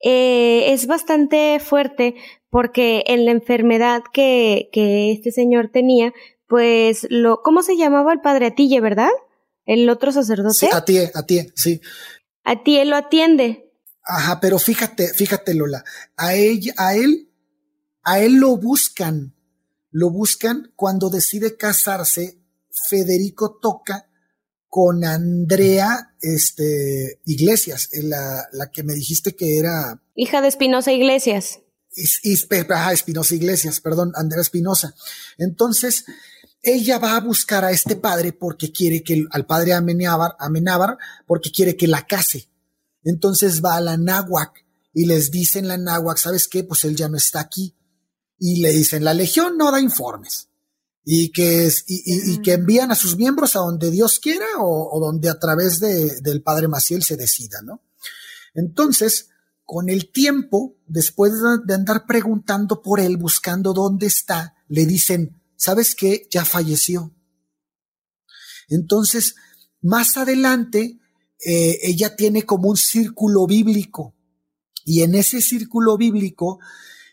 [0.00, 2.14] eh, es bastante fuerte
[2.50, 6.12] porque en la enfermedad que, que este señor tenía,
[6.46, 9.10] pues lo, ¿cómo se llamaba el padre Atille, verdad?
[9.66, 10.54] El otro sacerdote.
[10.54, 11.80] Sí, Atie, sí.
[12.42, 13.70] Atie lo atiende.
[14.02, 15.84] Ajá, pero fíjate, fíjate Lola,
[16.16, 17.30] a ella, a él,
[18.02, 19.34] a él lo buscan,
[19.90, 22.38] lo buscan cuando decide casarse,
[22.88, 24.08] Federico toca
[24.68, 30.00] con Andrea este, Iglesias, la, la que me dijiste que era...
[30.14, 31.60] Hija de Espinosa Iglesias.
[31.94, 34.94] Espinosa Iglesias, perdón, Andrea Espinosa.
[35.36, 36.04] Entonces,
[36.62, 41.50] ella va a buscar a este padre porque quiere que, al padre Amenábar, Amenábar, porque
[41.50, 42.48] quiere que la case.
[43.04, 46.64] Entonces va a la náhuac y les dicen la náhuac, ¿sabes qué?
[46.64, 47.76] Pues él ya no está aquí.
[48.38, 50.48] Y le dicen, la legión no da informes.
[51.04, 55.38] Y que, y, que envían a sus miembros a donde Dios quiera o, donde a
[55.38, 57.82] través de, del padre Maciel se decida, ¿no?
[58.52, 59.28] Entonces,
[59.68, 61.34] con el tiempo, después
[61.66, 66.26] de andar preguntando por él, buscando dónde está, le dicen, ¿sabes qué?
[66.30, 67.14] Ya falleció.
[68.70, 69.34] Entonces,
[69.82, 70.98] más adelante,
[71.44, 74.14] eh, ella tiene como un círculo bíblico
[74.86, 76.60] y en ese círculo bíblico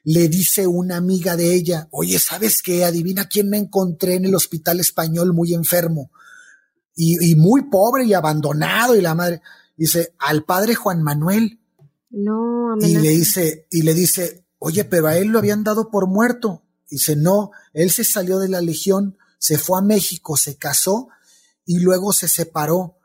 [0.06, 2.86] le dice una amiga de ella, oye, ¿sabes qué?
[2.86, 6.10] Adivina quién me encontré en el hospital español muy enfermo
[6.95, 9.41] y, y muy pobre y abandonado y la madre.
[9.76, 11.60] Dice, al padre Juan Manuel.
[12.18, 16.07] No, Y le dice, y le dice, oye, pero a él lo habían dado por
[16.07, 16.63] muerto.
[16.89, 21.09] Dice, no, él se salió de la legión, se fue a México, se casó
[21.66, 22.99] y luego se separó.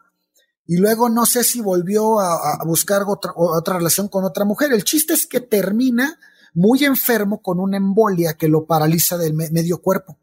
[0.65, 4.73] Y luego no sé si volvió a, buscar otra, otra relación con otra mujer.
[4.73, 6.17] El chiste es que termina
[6.55, 10.21] muy enfermo con una embolia que lo paraliza del medio cuerpo.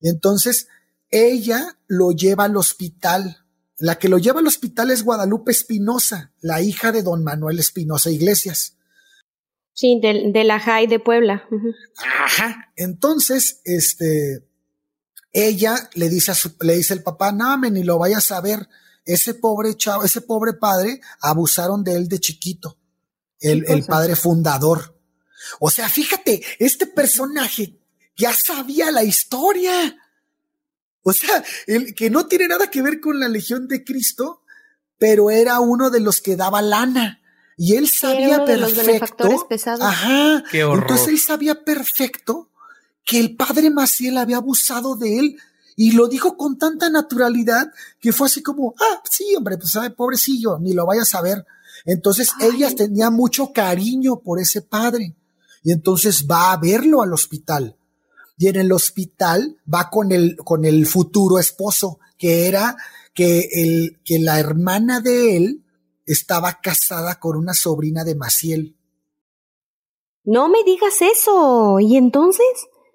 [0.00, 0.66] Y entonces
[1.10, 3.41] ella lo lleva al hospital
[3.78, 8.10] la que lo lleva al hospital es Guadalupe Espinosa, la hija de don Manuel Espinosa
[8.10, 8.76] Iglesias.
[9.74, 11.48] Sí, de, la JAI de Puebla.
[11.96, 12.72] Ajá.
[12.76, 14.46] Entonces, este,
[15.32, 18.40] ella le dice a su, le dice el papá, no, me ni lo vayas a
[18.40, 18.68] ver.
[19.04, 22.78] Ese pobre chavo, ese pobre padre, abusaron de él de chiquito.
[23.40, 24.96] El, el padre fundador.
[25.58, 27.80] O sea, fíjate, este personaje
[28.16, 29.96] ya sabía la historia.
[31.02, 34.42] O sea, el que no tiene nada que ver con la Legión de Cristo,
[34.98, 37.20] pero era uno de los que daba lana.
[37.56, 39.46] Y él sabía perfecto.
[39.80, 40.44] Ajá.
[40.52, 42.50] Entonces él sabía perfecto
[43.04, 45.36] que el padre Maciel había abusado de él
[45.74, 49.90] y lo dijo con tanta naturalidad que fue así como, ah, sí, hombre, pues sabe,
[49.90, 51.44] pobrecillo, ni lo vaya a saber.
[51.84, 55.16] Entonces ella tenía mucho cariño por ese padre
[55.64, 57.76] y entonces va a verlo al hospital
[58.36, 62.76] y en el hospital va con el, con el futuro esposo, que era
[63.14, 65.64] que, el, que la hermana de él
[66.06, 68.76] estaba casada con una sobrina de Maciel.
[70.24, 71.78] No me digas eso.
[71.80, 72.46] ¿Y entonces?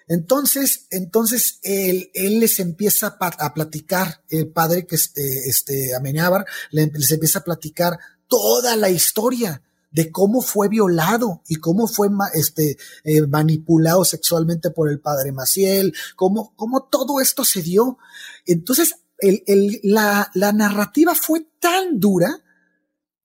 [0.07, 7.11] Entonces, entonces él, él les empieza a, platicar, el padre que este, este Amenábar, les
[7.11, 13.25] empieza a platicar toda la historia de cómo fue violado y cómo fue este, eh,
[13.27, 17.97] manipulado sexualmente por el padre Maciel, cómo, cómo todo esto se dio.
[18.45, 22.43] Entonces, el, el, la, la narrativa fue tan dura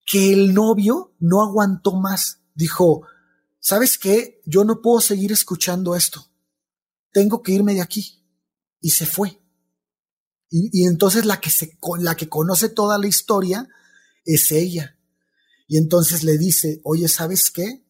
[0.06, 2.40] que el novio no aguantó más.
[2.54, 3.02] Dijo,
[3.60, 4.40] ¿sabes qué?
[4.44, 6.26] Yo no puedo seguir escuchando esto.
[7.12, 8.24] Tengo que irme de aquí.
[8.80, 9.40] Y se fue.
[10.50, 13.68] Y, y entonces la que, se, la que conoce toda la historia
[14.24, 14.96] es ella.
[15.72, 17.82] Y entonces le dice, oye, ¿sabes qué?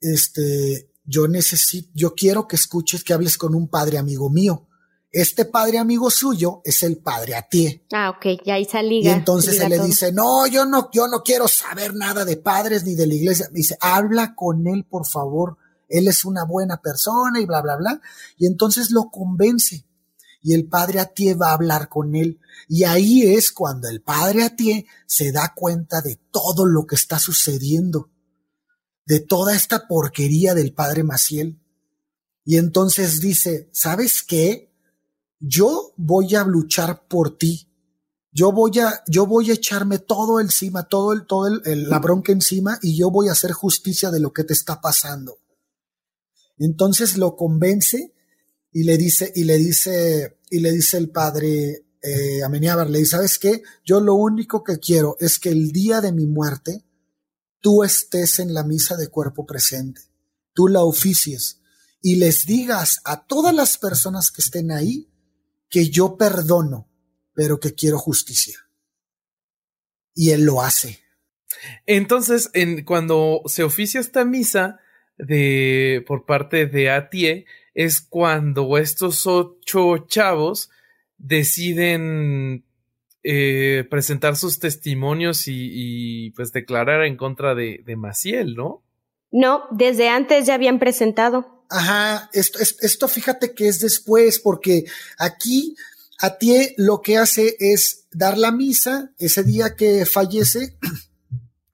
[0.00, 4.68] Este, yo necesito, yo quiero que escuches, que hables con un padre amigo mío.
[5.10, 7.84] Este padre amigo suyo es el padre Atie.
[7.92, 9.00] Ah, ok, ya ahí salí.
[9.02, 12.84] Y entonces él le dice, no, yo no, yo no quiero saber nada de padres
[12.84, 13.48] ni de la iglesia.
[13.50, 15.56] Dice, habla con él, por favor.
[15.88, 18.00] Él es una buena persona y bla, bla, bla.
[18.38, 19.84] Y entonces lo convence.
[20.42, 22.40] Y el padre Atie va a hablar con él.
[22.68, 27.18] Y ahí es cuando el padre Atie se da cuenta de todo lo que está
[27.18, 28.10] sucediendo.
[29.06, 31.60] De toda esta porquería del padre Maciel.
[32.44, 34.72] Y entonces dice, ¿sabes qué?
[35.42, 37.68] yo voy a luchar por ti.
[38.30, 42.32] Yo voy a, yo voy a echarme todo encima, todo el, todo el, la bronca
[42.32, 45.36] encima y yo voy a hacer justicia de lo que te está pasando.
[46.56, 48.11] Entonces lo convence
[48.72, 53.12] y le dice, y le dice, y le dice el padre eh, Ameniábar, le dice,
[53.12, 53.62] ¿sabes qué?
[53.84, 56.84] Yo lo único que quiero es que el día de mi muerte
[57.60, 60.00] tú estés en la misa de cuerpo presente,
[60.52, 61.60] tú la oficies
[62.00, 65.08] y les digas a todas las personas que estén ahí
[65.68, 66.90] que yo perdono,
[67.34, 68.58] pero que quiero justicia.
[70.14, 71.00] Y él lo hace.
[71.86, 74.80] Entonces, en, cuando se oficia esta misa
[75.16, 80.70] de, por parte de Atie, es cuando estos ocho chavos
[81.18, 82.64] deciden
[83.22, 88.82] eh, presentar sus testimonios y, pues declarar en contra de, de Maciel, ¿no?
[89.30, 91.64] No, desde antes ya habían presentado.
[91.70, 94.84] Ajá, esto, esto fíjate que es después, porque
[95.18, 95.74] aquí
[96.22, 100.78] Atie lo que hace es dar la misa ese día que fallece.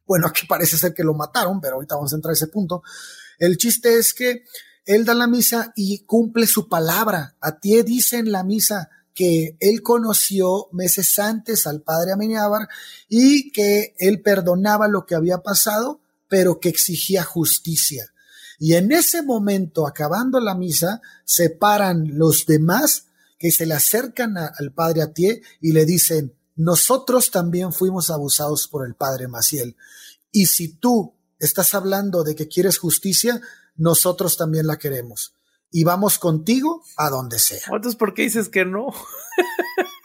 [0.06, 2.82] Bueno, aquí parece ser que lo mataron, pero ahorita vamos a entrar a ese punto.
[3.38, 4.42] El chiste es que
[4.88, 7.36] él da la misa y cumple su palabra.
[7.42, 12.68] Atie dice en la misa que él conoció meses antes al padre Amenábar
[13.06, 18.14] y que él perdonaba lo que había pasado, pero que exigía justicia.
[18.58, 23.08] Y en ese momento, acabando la misa, se paran los demás
[23.38, 28.86] que se le acercan al padre Atié y le dicen, nosotros también fuimos abusados por
[28.86, 29.76] el padre Maciel.
[30.32, 33.42] Y si tú estás hablando de que quieres justicia,
[33.78, 35.32] nosotros también la queremos.
[35.70, 37.60] Y vamos contigo a donde sea.
[37.66, 38.88] Entonces, ¿por qué dices que no?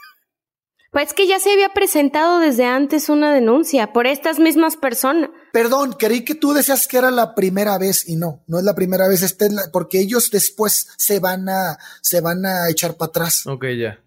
[0.93, 5.31] Pues que ya se había presentado desde antes una denuncia por estas mismas personas.
[5.51, 8.75] Perdón, creí que tú decías que era la primera vez y no, no es la
[8.75, 13.47] primera vez, este porque ellos después se van a, se van a echar para atrás.
[13.47, 14.03] Ok, ya.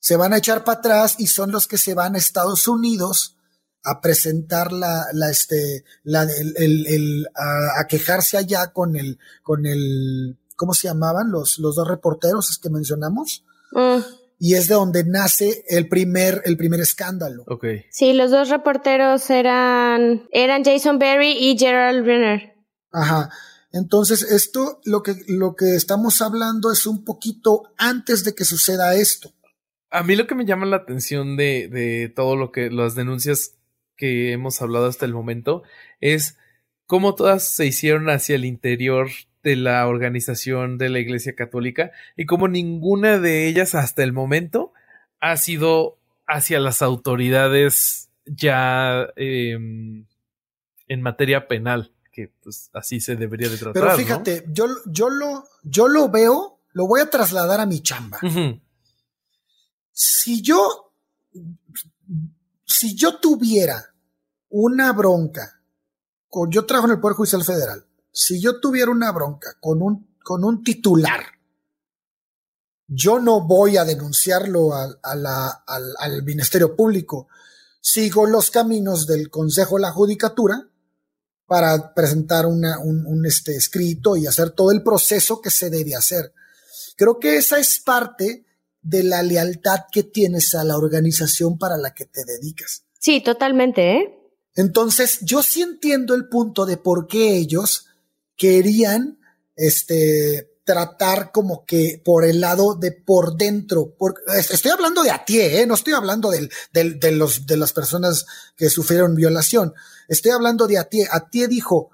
[0.00, 3.36] Se van a echar para atrás y son los que se van a Estados Unidos
[3.90, 10.36] a presentar la, la, este, la, el, el, a, quejarse allá con el, con el,
[10.56, 13.44] ¿cómo se llamaban los, los dos reporteros que mencionamos?
[13.72, 14.00] Mm
[14.38, 17.44] y es de donde nace el primer, el primer escándalo.
[17.48, 17.64] Ok.
[17.90, 22.54] Sí, los dos reporteros eran, eran Jason Berry y Gerald Renner.
[22.92, 23.30] Ajá.
[23.72, 28.94] Entonces, esto, lo que, lo que estamos hablando es un poquito antes de que suceda
[28.94, 29.32] esto.
[29.90, 33.57] A mí lo que me llama la atención de, de todo lo que, las denuncias
[33.98, 35.62] que hemos hablado hasta el momento,
[36.00, 36.38] es
[36.86, 39.08] cómo todas se hicieron hacia el interior
[39.42, 44.72] de la organización de la Iglesia Católica y como ninguna de ellas hasta el momento
[45.20, 50.06] ha sido hacia las autoridades ya em,
[50.86, 53.82] en materia penal, que pues así se debería de tratar.
[53.82, 58.18] Pero fíjate, yo, yo, lo, yo lo veo, lo voy a trasladar a mi chamba.
[59.92, 60.92] Si yo,
[62.68, 63.94] si yo tuviera
[64.50, 65.62] una bronca,
[66.28, 70.16] con, yo trabajo en el Poder Judicial Federal, si yo tuviera una bronca con un,
[70.22, 71.24] con un titular,
[72.86, 77.28] yo no voy a denunciarlo al, al, Ministerio Público.
[77.80, 80.68] Sigo los caminos del Consejo de la Judicatura
[81.46, 86.32] para presentar un, un este, escrito y hacer todo el proceso que se debe hacer.
[86.96, 88.46] Creo que esa es parte
[88.88, 92.84] de la lealtad que tienes a la organización para la que te dedicas.
[92.98, 94.14] Sí, totalmente, ¿eh?
[94.54, 97.86] Entonces, yo sí entiendo el punto de por qué ellos
[98.36, 99.18] querían
[99.54, 103.94] este, tratar como que por el lado de por dentro.
[104.36, 105.66] estoy hablando de Atie, ¿eh?
[105.66, 108.26] no estoy hablando del, del, de, los, de las personas
[108.56, 109.74] que sufrieron violación.
[110.08, 111.06] Estoy hablando de Atie.
[111.10, 111.90] Atie dijo,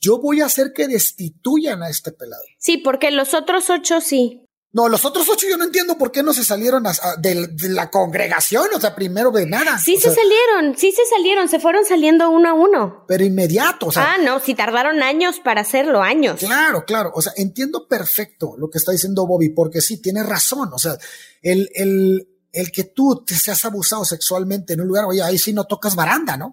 [0.00, 2.42] yo voy a hacer que destituyan a este pelado.
[2.58, 4.45] Sí, porque los otros ocho sí.
[4.76, 6.84] No, los otros ocho yo no entiendo por qué no se salieron
[7.22, 9.78] de, la congregación, o sea, primero de nada.
[9.78, 13.04] Sí se salieron, sí se salieron, se fueron saliendo uno a uno.
[13.08, 14.12] Pero inmediato, o sea.
[14.12, 16.40] Ah, no, si tardaron años para hacerlo, años.
[16.40, 20.68] Claro, claro, o sea, entiendo perfecto lo que está diciendo Bobby, porque sí, tiene razón,
[20.70, 20.98] o sea,
[21.40, 25.54] el, el, el que tú te seas abusado sexualmente en un lugar, oye, ahí sí
[25.54, 26.52] no tocas baranda, ¿no?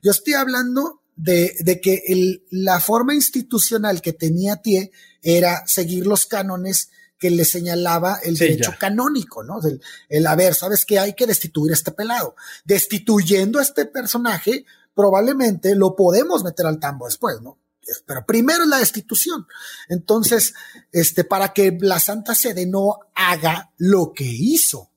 [0.00, 6.06] Yo estoy hablando de, de que el, la forma institucional que tenía TIE era seguir
[6.06, 9.60] los cánones que le señalaba el derecho canónico, ¿no?
[9.66, 10.98] El, el, a ver, ¿sabes qué?
[10.98, 12.34] Hay que destituir a este pelado.
[12.64, 17.58] Destituyendo a este personaje, probablemente lo podemos meter al tambo después, ¿no?
[18.06, 19.46] Pero primero es la destitución.
[19.88, 20.54] Entonces,
[20.92, 24.90] este, para que la Santa Sede no haga lo que hizo.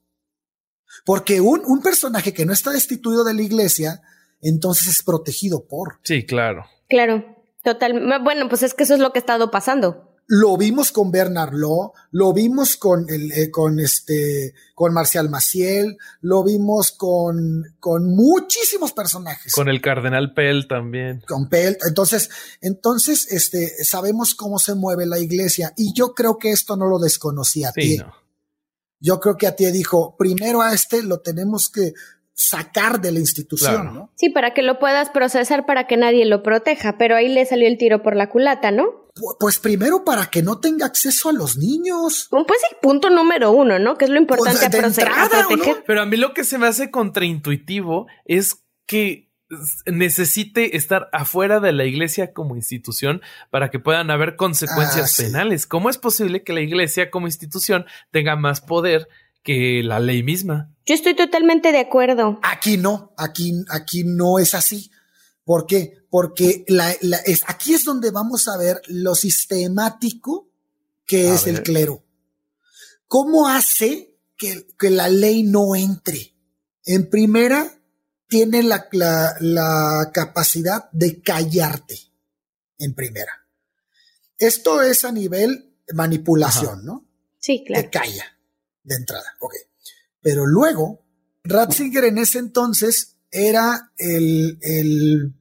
[1.06, 4.02] Porque un, un personaje que no está destituido de la iglesia,
[4.42, 6.00] entonces es protegido por.
[6.04, 6.66] Sí, claro.
[6.90, 7.26] Claro,
[7.64, 8.22] total.
[8.24, 10.07] Bueno, pues es que eso es lo que ha estado pasando.
[10.30, 15.98] Lo vimos con Bernard Law, lo vimos con el, eh, con este, con Marcial Maciel,
[16.20, 19.54] lo vimos con, con muchísimos personajes.
[19.54, 21.24] Con el Cardenal Pell también.
[21.26, 21.78] Con Pell.
[21.88, 26.88] Entonces, entonces, este, sabemos cómo se mueve la iglesia y yo creo que esto no
[26.88, 27.98] lo desconocía a ti.
[29.00, 31.94] Yo creo que a ti dijo, primero a este lo tenemos que
[32.34, 34.12] sacar de la institución, ¿no?
[34.16, 37.68] Sí, para que lo puedas procesar para que nadie lo proteja, pero ahí le salió
[37.68, 39.07] el tiro por la culata, ¿no?
[39.40, 42.28] Pues primero para que no tenga acceso a los niños.
[42.30, 43.98] Pues sí, punto número uno, ¿no?
[43.98, 45.84] Que es lo importante pues a, proteger.
[45.86, 49.28] Pero a mí lo que se me hace contraintuitivo es que
[49.86, 55.66] necesite estar afuera de la iglesia como institución para que puedan haber consecuencias ah, penales.
[55.66, 59.08] ¿Cómo es posible que la iglesia como institución tenga más poder
[59.48, 60.70] que la ley misma.
[60.86, 62.38] Yo estoy totalmente de acuerdo.
[62.44, 64.92] Aquí no, aquí, aquí no es así.
[65.46, 65.97] ¿Por qué?
[66.18, 70.50] Porque la, es, aquí es donde vamos a ver lo sistemático
[71.06, 72.04] que es el clero.
[73.08, 76.34] ¿Cómo hace que, que, la ley no entre?
[76.86, 77.72] En primera,
[78.28, 78.88] tiene la,
[79.42, 82.00] la, capacidad de callarte.
[82.80, 83.48] En primera.
[84.40, 87.06] Esto es a nivel manipulación, ¿no?
[87.38, 87.84] Sí, claro.
[87.84, 88.26] Te calla
[88.82, 89.36] de entrada.
[89.38, 89.54] Ok.
[90.20, 91.06] Pero luego,
[91.44, 95.36] Ratzinger en ese entonces era el, el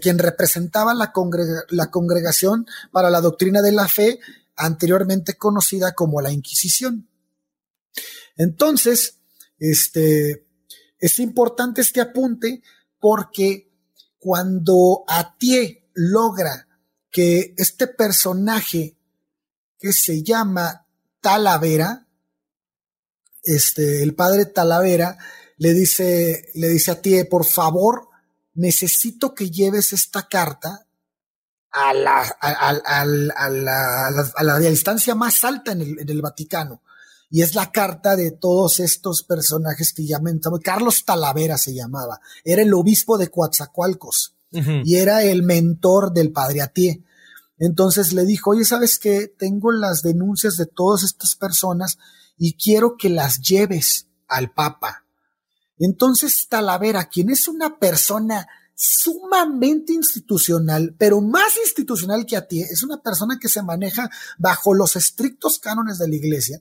[0.00, 4.20] quien representaba la, congregación para la doctrina de la fe,
[4.56, 7.08] anteriormente conocida como la Inquisición.
[8.36, 9.18] Entonces,
[9.58, 10.46] este,
[10.98, 12.62] es importante este apunte
[12.98, 13.70] porque
[14.18, 16.66] cuando Atié logra
[17.10, 18.96] que este personaje
[19.78, 20.86] que se llama
[21.20, 22.08] Talavera,
[23.42, 25.18] este, el padre Talavera
[25.58, 28.08] le dice, le dice a ti, por favor,
[28.54, 30.86] necesito que lleves esta carta
[31.70, 33.04] a la, a,
[34.42, 36.82] la, distancia más alta en el, Vaticano.
[37.30, 42.62] Y es la carta de todos estos personajes que llaman, Carlos Talavera se llamaba, era
[42.62, 44.36] el obispo de Coatzacoalcos
[44.84, 47.02] y era el mentor del padre Atié.
[47.58, 49.26] Entonces le dijo, oye, ¿sabes qué?
[49.26, 51.98] Tengo las denuncias de todas estas personas
[52.36, 55.03] y quiero que las lleves al Papa.
[55.78, 62.82] Entonces Talavera, quien es una persona sumamente institucional, pero más institucional que a ti, es
[62.82, 66.60] una persona que se maneja bajo los estrictos cánones de la iglesia,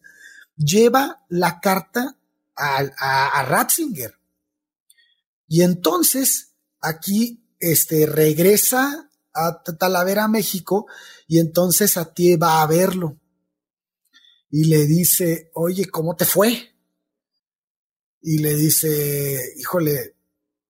[0.56, 2.18] lleva la carta
[2.56, 4.14] a, Ratzinger.
[5.48, 10.86] Y entonces aquí este, regresa a Talavera, México,
[11.28, 13.20] y entonces a ti va a verlo
[14.52, 16.73] y le dice, oye, ¿cómo te fue?
[18.26, 20.16] Y le dice, híjole,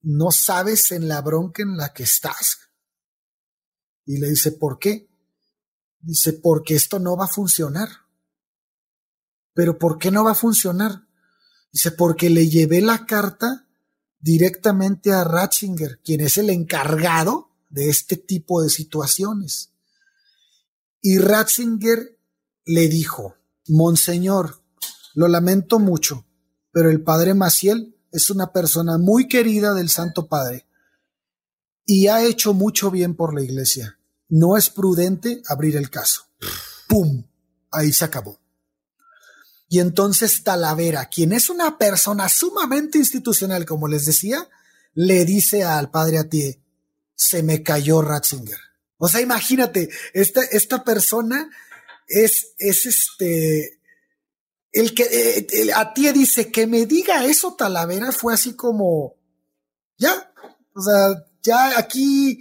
[0.01, 2.57] ¿no sabes en la bronca en la que estás?
[4.05, 5.07] Y le dice, ¿por qué?
[5.99, 7.89] Dice, porque esto no va a funcionar.
[9.53, 11.07] ¿Pero por qué no va a funcionar?
[11.71, 13.67] Dice, porque le llevé la carta
[14.19, 19.73] directamente a Ratzinger, quien es el encargado de este tipo de situaciones.
[21.01, 22.17] Y Ratzinger
[22.65, 23.35] le dijo,
[23.67, 24.61] Monseñor,
[25.13, 26.25] lo lamento mucho,
[26.73, 30.65] pero el padre Maciel es una persona muy querida del Santo Padre
[31.85, 33.99] y ha hecho mucho bien por la iglesia.
[34.27, 36.27] No es prudente abrir el caso.
[36.87, 37.25] ¡Pum!
[37.71, 38.41] Ahí se acabó.
[39.69, 44.49] Y entonces Talavera, quien es una persona sumamente institucional, como les decía,
[44.95, 46.59] le dice al padre Atié,
[47.15, 48.59] se me cayó Ratzinger.
[48.97, 51.49] O sea, imagínate, esta, esta persona
[52.07, 53.79] es, es este,
[54.73, 59.15] el que eh, a ti dice que me diga eso Talavera fue así como,
[59.97, 60.33] ya,
[60.75, 62.39] o sea, ya aquí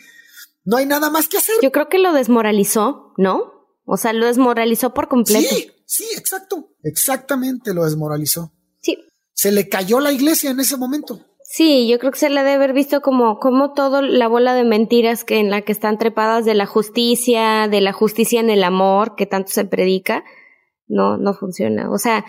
[0.64, 1.56] no hay nada más que hacer.
[1.62, 3.52] Yo creo que lo desmoralizó, ¿no?
[3.84, 5.54] O sea, lo desmoralizó por completo.
[5.54, 8.50] Sí, sí, exacto, exactamente lo desmoralizó.
[8.80, 8.96] Sí.
[9.34, 11.20] Se le cayó la iglesia en ese momento.
[11.44, 14.64] Sí, yo creo que se le debe haber visto como, como todo la bola de
[14.64, 18.64] mentiras que en la que están trepadas de la justicia, de la justicia en el
[18.64, 20.24] amor, que tanto se predica,
[20.92, 21.90] no, no funciona.
[21.90, 22.24] O sea,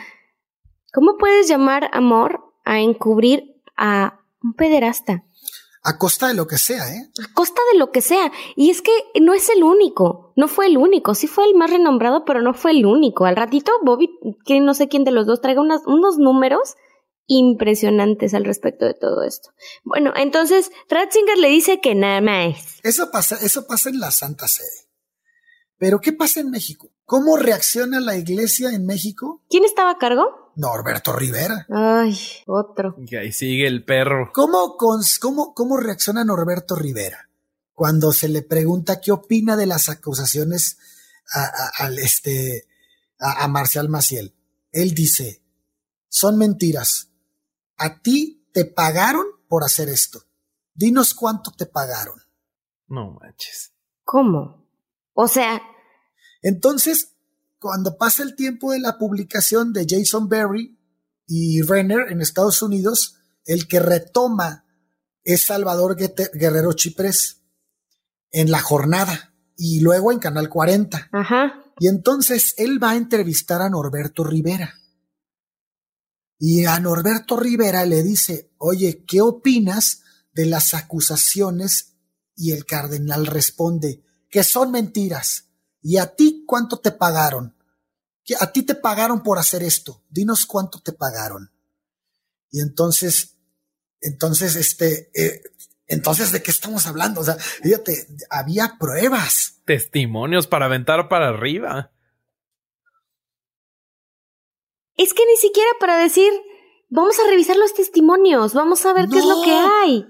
[0.93, 5.23] ¿cómo puedes llamar amor a encubrir a un pederasta?
[5.85, 7.09] A costa de lo que sea, ¿eh?
[7.21, 8.31] A costa de lo que sea.
[8.55, 11.71] Y es que no es el único, no fue el único, sí fue el más
[11.71, 13.25] renombrado, pero no fue el único.
[13.25, 14.09] Al ratito, Bobby,
[14.45, 16.75] que no sé quién de los dos, traiga unos números
[17.27, 19.49] impresionantes al respecto de todo esto.
[19.83, 22.79] Bueno, entonces Ratzinger le dice que nada más.
[22.83, 24.82] Eso pasa, eso pasa en la Santa Sede.
[25.83, 26.93] Pero ¿qué pasa en México?
[27.03, 29.43] ¿Cómo reacciona la iglesia en México?
[29.49, 30.53] ¿Quién estaba a cargo?
[30.55, 31.67] Norberto Rivera.
[31.69, 32.17] Ay,
[32.47, 32.95] otro.
[33.05, 34.31] Y ahí sigue el perro.
[34.33, 37.27] ¿Cómo, cómo, cómo reacciona Norberto Rivera
[37.73, 40.77] cuando se le pregunta qué opina de las acusaciones
[41.33, 42.65] a, este,
[43.19, 44.33] a, a Marcial Maciel?
[44.71, 45.43] Él dice,
[46.07, 47.09] son mentiras.
[47.75, 50.21] A ti te pagaron por hacer esto.
[50.73, 52.21] Dinos cuánto te pagaron.
[52.87, 53.73] No manches.
[54.05, 54.65] ¿Cómo?
[55.11, 55.61] O sea.
[56.43, 57.15] Entonces,
[57.57, 60.77] cuando pasa el tiempo de la publicación de Jason Berry
[61.25, 63.15] y Renner en Estados Unidos,
[63.45, 64.65] el que retoma
[65.23, 67.41] es Salvador Guerrero Chiprés
[68.31, 71.09] en la jornada y luego en Canal 40.
[71.11, 71.63] Ajá.
[71.79, 74.75] Y entonces él va a entrevistar a Norberto Rivera.
[76.37, 80.01] Y a Norberto Rivera le dice, oye, ¿qué opinas
[80.33, 81.95] de las acusaciones?
[82.35, 85.52] Y el cardenal responde, que son mentiras.
[85.83, 87.55] ¿Y a ti cuánto te pagaron?
[88.39, 90.01] A ti te pagaron por hacer esto.
[90.09, 91.51] Dinos cuánto te pagaron.
[92.49, 93.35] Y entonces,
[93.99, 95.41] entonces, este, eh,
[95.87, 97.19] entonces, ¿de qué estamos hablando?
[97.21, 99.59] O sea, fíjate, había pruebas.
[99.65, 101.91] Testimonios para aventar para arriba.
[104.95, 106.31] Es que ni siquiera para decir,
[106.89, 110.07] vamos a revisar los testimonios, vamos a ver qué es lo que hay.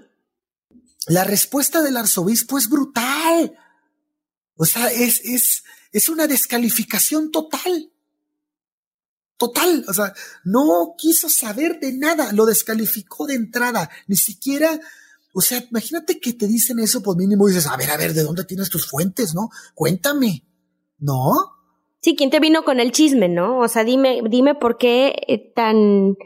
[1.06, 3.58] La respuesta del arzobispo es brutal.
[4.56, 5.63] O sea, es, es,
[5.94, 7.92] es una descalificación total.
[9.36, 9.84] Total.
[9.88, 10.12] O sea,
[10.44, 12.32] no quiso saber de nada.
[12.32, 13.88] Lo descalificó de entrada.
[14.08, 14.80] Ni siquiera,
[15.32, 18.24] o sea, imagínate que te dicen eso, pues mínimo dices, a ver, a ver, ¿de
[18.24, 19.50] dónde tienes tus fuentes, no?
[19.74, 20.42] Cuéntame.
[20.98, 21.32] No.
[22.00, 23.60] Sí, ¿quién te vino con el chisme, no?
[23.60, 26.16] O sea, dime, dime por qué eh, tan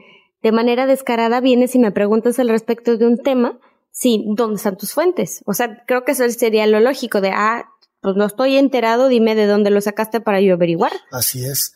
[0.43, 3.61] de manera descarada vienes y me preguntas al respecto de un tema.
[3.91, 5.43] Sí, ¿dónde están tus fuentes?
[5.45, 7.69] O sea, creo que eso sería lo lógico de, ah,
[8.01, 10.93] pues no estoy enterado, dime de dónde lo sacaste para yo averiguar.
[11.11, 11.75] Así es.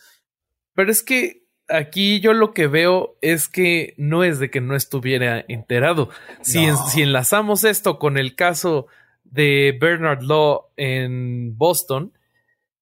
[0.74, 4.76] Pero es que aquí yo lo que veo es que no es de que no
[4.76, 6.10] estuviera enterado.
[6.42, 8.86] Si, si enlazamos esto con el caso
[9.24, 12.12] de Bernard Law en Boston,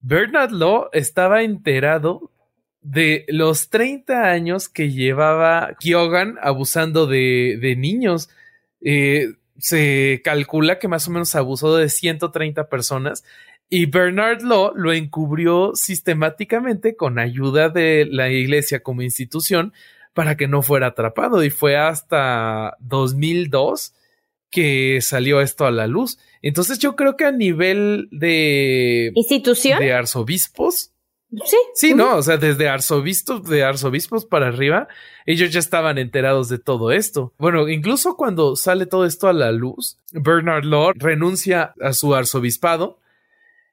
[0.01, 2.31] Bernard Law estaba enterado
[2.83, 8.31] de los 30 años que llevaba Kyogan abusando de, de niños.
[8.81, 13.25] Eh, se calcula que más o menos abusó de 130 personas
[13.69, 19.73] y Bernard Law lo encubrió sistemáticamente con ayuda de la iglesia como institución
[20.13, 23.95] para que no fuera atrapado y fue hasta 2002
[24.51, 26.19] que salió esto a la luz.
[26.43, 30.91] Entonces yo creo que a nivel de institución de arzobispos
[31.45, 31.57] Sí.
[31.75, 34.89] Sí, no, o sea, desde arzobispos, de arzobispos para arriba,
[35.27, 37.33] ellos ya estaban enterados de todo esto.
[37.39, 42.99] Bueno, incluso cuando sale todo esto a la luz, Bernard Law renuncia a su arzobispado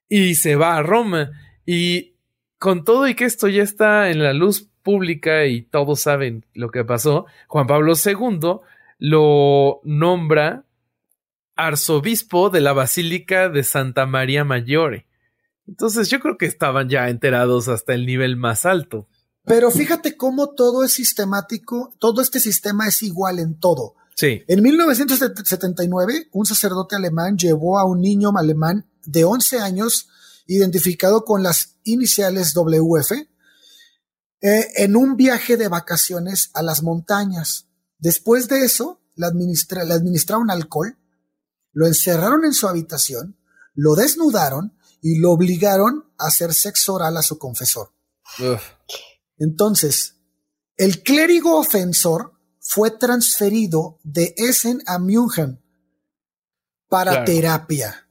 [0.07, 1.31] y se va a Roma.
[1.65, 2.13] Y
[2.59, 6.69] con todo y que esto ya está en la luz pública y todos saben lo
[6.69, 8.59] que pasó, Juan Pablo II
[8.99, 10.63] lo nombra
[11.55, 15.06] arzobispo de la Basílica de Santa María Maggiore.
[15.67, 19.07] Entonces yo creo que estaban ya enterados hasta el nivel más alto.
[19.45, 23.95] Pero fíjate cómo todo es sistemático, todo este sistema es igual en todo.
[24.15, 24.43] Sí.
[24.47, 30.09] En 1979, un sacerdote alemán llevó a un niño alemán de 11 años,
[30.47, 33.11] identificado con las iniciales WF,
[34.41, 37.67] eh, en un viaje de vacaciones a las montañas.
[37.99, 40.97] Después de eso, le, administra, le administraron alcohol,
[41.71, 43.37] lo encerraron en su habitación,
[43.73, 47.91] lo desnudaron y lo obligaron a hacer sexo oral a su confesor.
[49.37, 50.15] Entonces,
[50.75, 55.61] el clérigo ofensor fue transferido de Essen a München
[56.89, 58.07] para terapia.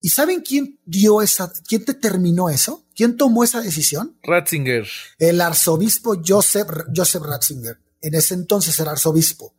[0.00, 2.86] ¿Y saben quién dio esa, quién determinó eso?
[2.94, 4.18] ¿Quién tomó esa decisión?
[4.22, 4.86] Ratzinger.
[5.18, 7.78] El arzobispo Joseph, Joseph Ratzinger.
[8.00, 9.54] En ese entonces era arzobispo.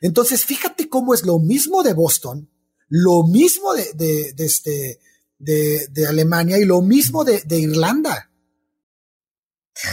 [0.00, 2.50] Entonces, fíjate cómo es lo mismo de Boston,
[2.88, 5.00] lo mismo de, de, de este,
[5.42, 8.30] de, Alemania y lo mismo de, Irlanda.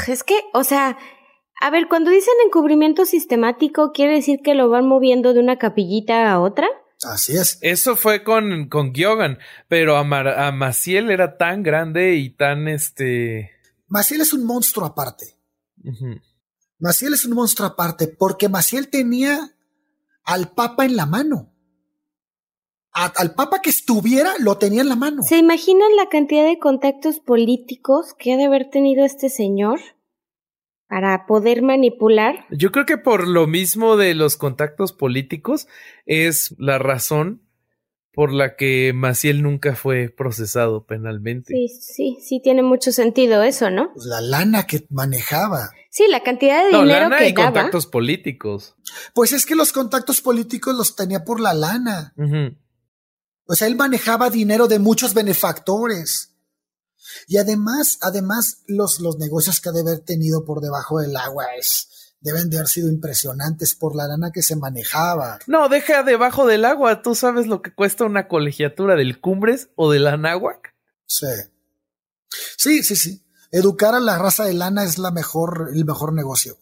[0.07, 0.97] Es que, o sea,
[1.61, 6.31] a ver, cuando dicen encubrimiento sistemático, ¿quiere decir que lo van moviendo de una capillita
[6.31, 6.67] a otra?
[7.03, 7.57] Así es.
[7.61, 13.51] Eso fue con, con Giogan, pero a, a, Maciel era tan grande y tan este.
[13.87, 15.37] Maciel es un monstruo aparte.
[16.77, 19.55] Maciel es un monstruo aparte porque Maciel tenía
[20.23, 21.48] al Papa en la mano.
[23.05, 25.23] Al papa que estuviera lo tenía en la mano.
[25.23, 29.79] ¿Se imaginan la cantidad de contactos políticos que ha de haber tenido este señor?
[30.89, 32.47] para poder manipular.
[32.49, 35.67] Yo creo que por lo mismo de los contactos políticos
[36.07, 37.43] es la razón
[38.11, 41.53] por la que Maciel nunca fue procesado penalmente.
[41.53, 43.93] Sí, sí, sí tiene mucho sentido eso, ¿no?
[43.93, 45.69] Pues la lana que manejaba.
[45.91, 48.75] Sí, la cantidad de no, dinero lana que y contactos políticos.
[49.13, 52.15] Pues es que los contactos políticos los tenía por la lana.
[53.49, 56.35] O sea, él manejaba dinero de muchos benefactores.
[57.27, 61.45] Y además, además, los, los negocios que ha de haber tenido por debajo del agua
[61.57, 65.39] es, deben de haber sido impresionantes por la lana que se manejaba.
[65.47, 67.01] No, deja debajo del agua.
[67.01, 70.75] ¿Tú sabes lo que cuesta una colegiatura del Cumbres o del Anáhuac?
[71.07, 71.25] Sí.
[72.55, 73.25] Sí, sí, sí.
[73.49, 76.55] Educar a la raza de lana es la mejor, el mejor negocio.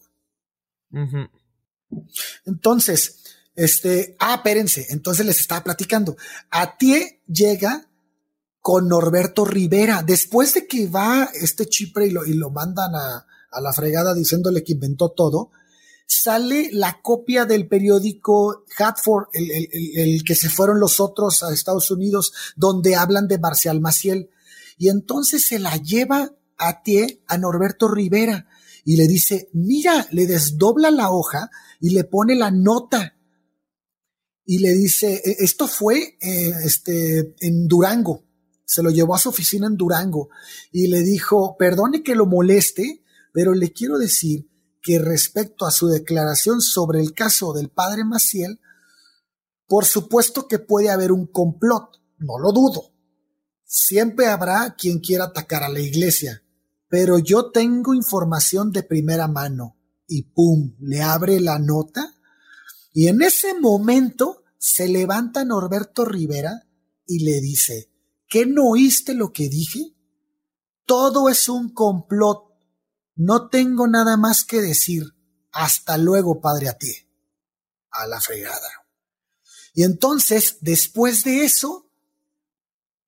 [2.46, 3.18] Entonces,
[3.58, 6.16] este, ah, espérense, entonces les estaba platicando.
[6.48, 7.88] A ti llega
[8.60, 10.04] con Norberto Rivera.
[10.06, 14.14] Después de que va este Chipre y lo, y lo mandan a, a la fregada
[14.14, 15.50] diciéndole que inventó todo,
[16.06, 21.52] sale la copia del periódico Hatford, el, el, el, que se fueron los otros a
[21.52, 24.30] Estados Unidos, donde hablan de Marcial Maciel.
[24.76, 28.46] Y entonces se la lleva a ti, a Norberto Rivera,
[28.84, 33.16] y le dice, mira, le desdobla la hoja y le pone la nota.
[34.48, 38.24] Y le dice, e, esto fue eh, este, en Durango
[38.68, 40.28] se lo llevó a su oficina en Durango
[40.70, 43.02] y le dijo, perdone que lo moleste,
[43.32, 44.46] pero le quiero decir
[44.82, 48.60] que respecto a su declaración sobre el caso del padre Maciel,
[49.66, 52.92] por supuesto que puede haber un complot, no lo dudo.
[53.64, 56.42] Siempre habrá quien quiera atacar a la iglesia,
[56.88, 62.17] pero yo tengo información de primera mano y pum, le abre la nota
[62.98, 66.66] y en ese momento se levanta Norberto Rivera
[67.06, 67.92] y le dice,
[68.28, 69.94] ¿Qué no oíste lo que dije?
[70.84, 72.58] Todo es un complot.
[73.14, 75.14] No tengo nada más que decir.
[75.52, 76.92] Hasta luego, padre a ti.
[77.92, 78.68] A la fregada.
[79.74, 81.92] Y entonces, después de eso,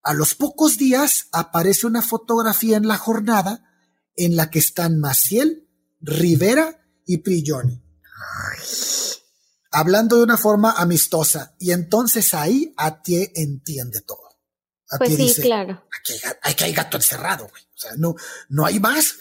[0.04, 3.68] a los pocos días aparece una fotografía en la jornada
[4.14, 5.68] en la que están Maciel,
[6.00, 7.82] Rivera y Prilloni.
[9.70, 11.54] Hablando de una forma amistosa.
[11.58, 14.30] Y entonces ahí ti entiende todo
[14.98, 15.82] pues sí, claro.
[16.42, 17.62] Aquí hay, gato encerrado, güey.
[17.62, 18.14] O sea, no,
[18.48, 19.20] no hay más.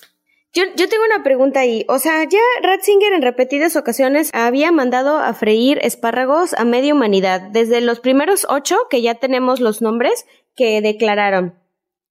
[0.51, 1.85] Yo, yo tengo una pregunta ahí.
[1.87, 7.41] O sea, ya Ratzinger en repetidas ocasiones había mandado a freír espárragos a media humanidad,
[7.41, 11.55] desde los primeros ocho, que ya tenemos los nombres, que declararon.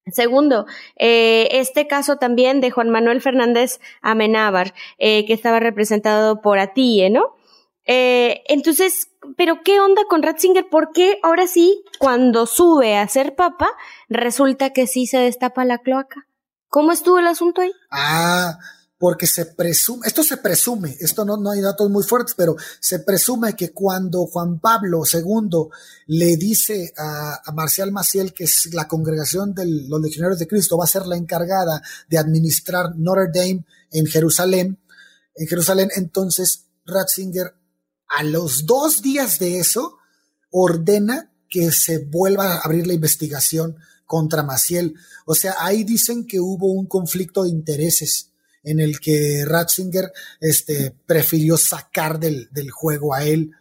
[0.07, 0.67] Segundo,
[0.97, 7.11] eh, este caso también de Juan Manuel Fernández Amenábar, eh, que estaba representado por Atille,
[7.11, 7.38] ¿no?
[7.91, 9.09] Eh, entonces,
[9.39, 10.69] pero ¿qué onda con Ratzinger?
[10.69, 13.71] ¿Por qué ahora sí, cuando sube a ser papa,
[14.11, 16.27] resulta que sí se destapa la cloaca?
[16.69, 17.73] ¿Cómo estuvo el asunto ahí?
[17.91, 18.59] Ah,
[18.99, 22.99] porque se presume, esto se presume, esto no, no hay datos muy fuertes, pero se
[22.99, 25.69] presume que cuando Juan Pablo II
[26.09, 30.77] le dice a, a Marcial Maciel que es la congregación de los legionarios de Cristo
[30.77, 34.79] va a ser la encargada de administrar Notre Dame en Jerusalén,
[35.37, 37.55] en Jerusalén, entonces Ratzinger
[38.09, 39.99] a los dos días de eso,
[40.51, 43.77] ordena que se vuelva a abrir la investigación
[44.07, 44.95] contra Maciel.
[45.27, 48.31] O sea, ahí dicen que hubo un conflicto de intereses
[48.63, 53.53] en el que Ratzinger este, prefirió sacar del, del juego a él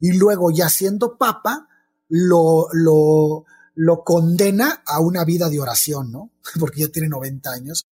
[0.00, 1.68] y luego ya siendo papa
[2.08, 6.30] lo, lo, lo condena a una vida de oración, ¿no?
[6.60, 7.84] Porque ya tiene 90 años.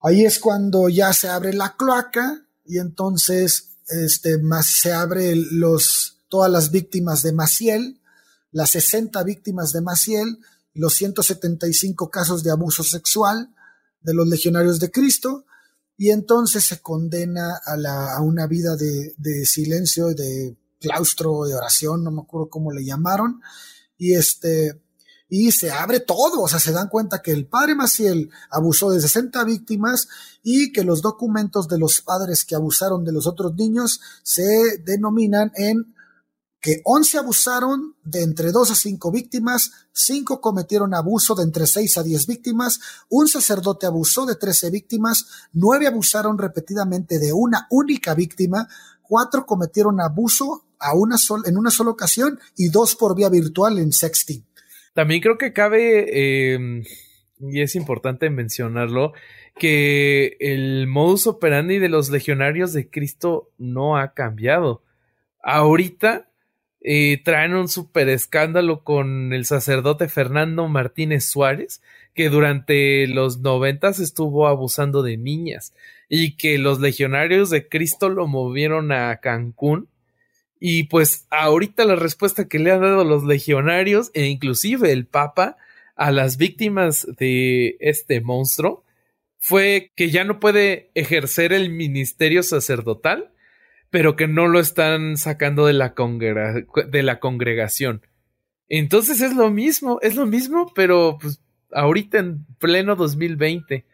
[0.00, 6.18] Ahí es cuando ya se abre la cloaca y entonces este, más se abre los,
[6.28, 8.00] todas las víctimas de Maciel,
[8.50, 10.38] las 60 víctimas de Maciel,
[10.74, 13.54] los 175 casos de abuso sexual
[14.00, 15.44] de los legionarios de Cristo,
[15.96, 21.54] y entonces se condena a, la, a una vida de, de silencio, de claustro, de
[21.54, 23.40] oración, no me acuerdo cómo le llamaron,
[23.96, 24.80] y este,
[25.28, 29.00] y se abre todo, o sea, se dan cuenta que el padre Maciel abusó de
[29.00, 30.08] 60 víctimas
[30.42, 35.52] y que los documentos de los padres que abusaron de los otros niños se denominan
[35.54, 35.94] en
[36.60, 41.98] que 11 abusaron de entre 2 a 5 víctimas, 5 cometieron abuso de entre 6
[41.98, 48.14] a 10 víctimas, un sacerdote abusó de 13 víctimas, 9 abusaron repetidamente de una única
[48.14, 48.66] víctima,
[49.02, 53.92] 4 cometieron abuso a una en una sola ocasión y 2 por vía virtual en
[53.92, 54.47] sexting.
[54.98, 56.82] También creo que cabe, em,
[57.38, 59.12] y es importante mencionarlo,
[59.56, 64.82] que el modus operandi de los legionarios de Cristo no ha cambiado.
[65.40, 66.28] Ahorita
[66.80, 71.80] eh, traen un super escándalo con el sacerdote Fernando Martínez Suárez,
[72.12, 75.74] que durante los noventas estuvo abusando de niñas
[76.08, 79.86] y que los legionarios de Cristo lo movieron a Cancún.
[80.60, 85.56] Y pues ahorita la respuesta que le han dado los legionarios e inclusive el Papa
[85.96, 88.84] a las víctimas de este monstruo
[89.38, 93.32] fue que ya no puede ejercer el ministerio sacerdotal
[93.90, 95.94] pero que no lo están sacando de la,
[96.88, 98.02] de la congregación.
[98.68, 101.40] Entonces es lo mismo, es lo mismo, pero pues,
[101.72, 103.86] ahorita en pleno 2020.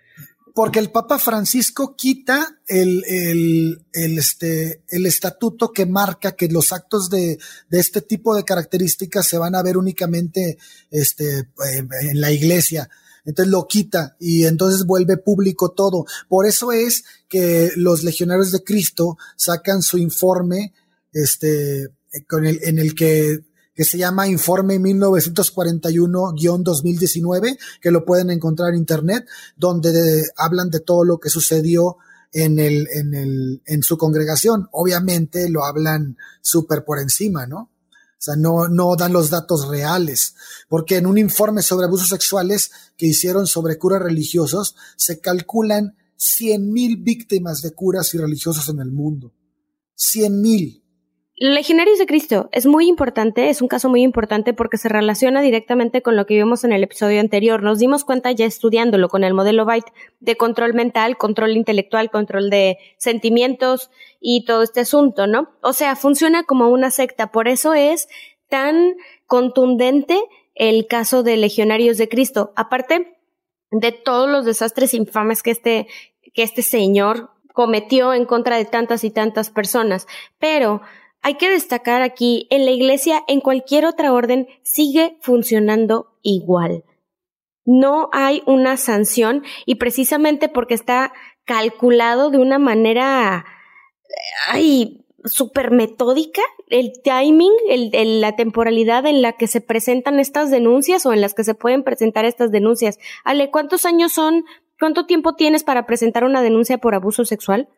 [0.55, 6.73] Porque el Papa Francisco quita el, el, el, este, el estatuto que marca que los
[6.73, 10.57] actos de, de, este tipo de características se van a ver únicamente
[10.91, 12.89] este, en la iglesia
[13.25, 16.05] entonces lo quita y entonces vuelve público todo.
[16.29, 20.75] Por eso es que los legionarios de Cristo sacan su informe,
[21.13, 21.89] este,
[22.29, 23.41] con el, en el que,
[23.75, 29.27] que se llama Informe 1941-2019, que lo pueden encontrar en internet,
[29.57, 31.97] donde hablan de todo lo que sucedió
[32.33, 34.69] en el, en el, en su congregación.
[34.73, 37.71] Obviamente lo hablan súper por encima, ¿no?
[38.25, 40.35] O sea, no, no dan los datos reales,
[40.69, 47.05] porque en un informe sobre abusos sexuales que hicieron sobre curas religiosos, se calculan 100.000
[47.05, 49.33] víctimas de curas y religiosos en el mundo.
[49.99, 50.84] 100.000.
[51.37, 56.01] Legionarios de Cristo es muy importante, es un caso muy importante porque se relaciona directamente
[56.01, 57.61] con lo que vimos en el episodio anterior.
[57.61, 62.51] Nos dimos cuenta ya estudiándolo con el modelo Byte de control mental, control intelectual, control
[62.51, 63.91] de sentimientos
[64.21, 65.51] y todo este asunto, ¿no?
[65.61, 67.33] O sea, funciona como una secta.
[67.33, 68.07] Por eso es
[68.49, 68.95] tan
[69.27, 70.23] contundente
[70.55, 72.53] el caso de Legionarios de Cristo.
[72.55, 73.19] Aparte
[73.73, 75.89] de todos los desastres infames que este,
[76.33, 80.07] que este señor cometió en contra de tantas y tantas personas.
[80.39, 80.81] Pero
[81.25, 86.85] hay que destacar aquí, en la iglesia, en cualquier otra orden, sigue funcionando igual.
[87.65, 91.15] No hay una sanción y precisamente porque está
[91.47, 93.47] calculado de una manera,
[94.49, 101.07] ay, súper metódica, el timing, el, la temporalidad en la que se presentan estas denuncias
[101.07, 102.99] o en las que se pueden presentar estas denuncias.
[103.25, 104.45] Ale, ¿cuántos años son,
[104.79, 107.71] cuánto tiempo tienes para presentar una denuncia por abuso sexual?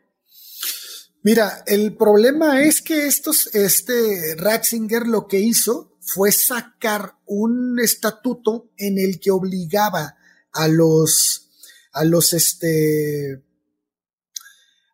[1.23, 8.71] Mira, el problema es que estos, este Ratzinger lo que hizo fue sacar un estatuto
[8.77, 10.17] en el que obligaba
[10.53, 11.49] a los,
[11.93, 13.43] a los, este,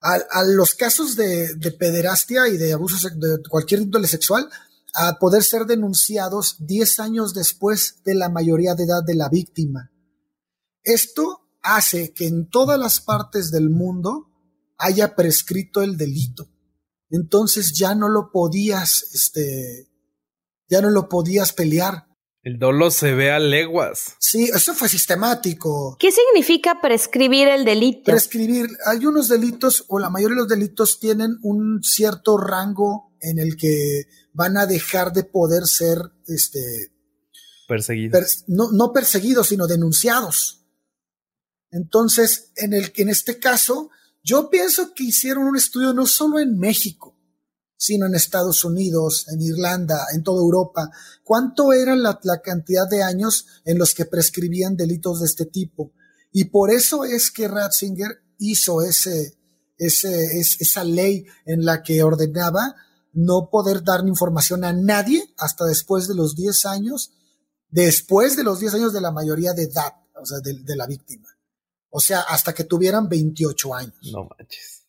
[0.00, 4.48] a, los casos de, de, pederastia y de abuso de cualquier índole sexual
[4.94, 9.90] a poder ser denunciados 10 años después de la mayoría de edad de la víctima.
[10.82, 14.31] Esto hace que en todas las partes del mundo
[14.82, 16.48] haya prescrito el delito.
[17.10, 19.88] Entonces ya no lo podías, este,
[20.68, 22.06] ya no lo podías pelear.
[22.42, 24.16] El dolo se ve a leguas.
[24.18, 25.96] Sí, eso fue sistemático.
[26.00, 28.10] ¿Qué significa prescribir el delito?
[28.10, 33.38] Prescribir, hay unos delitos, o la mayoría de los delitos tienen un cierto rango en
[33.38, 36.92] el que van a dejar de poder ser, este,
[37.68, 38.44] perseguidos.
[38.48, 40.66] no, no perseguidos, sino denunciados.
[41.70, 43.90] Entonces, en el, en este caso,
[44.22, 47.16] yo pienso que hicieron un estudio no solo en México,
[47.76, 50.88] sino en Estados Unidos, en Irlanda, en toda Europa.
[51.24, 55.92] ¿Cuánto era la, cantidad de años en los que prescribían delitos de este tipo?
[56.30, 59.36] Y por eso es que Ratzinger hizo ese,
[59.76, 62.76] ese, esa ley en la que ordenaba
[63.12, 67.12] no poder dar información a nadie hasta después de los 10 años,
[67.68, 71.31] después de los 10 años de la mayoría de edad, o sea, de la víctima.
[71.94, 73.94] O sea, hasta que tuvieran 28 años.
[74.12, 74.84] No manches.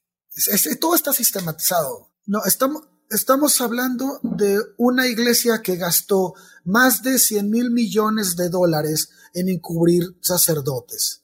[0.80, 2.14] todo está sistematizado.
[2.26, 8.48] No, estamos, estamos hablando de una iglesia que gastó más de 100 mil millones de
[8.48, 11.24] dólares en encubrir sacerdotes.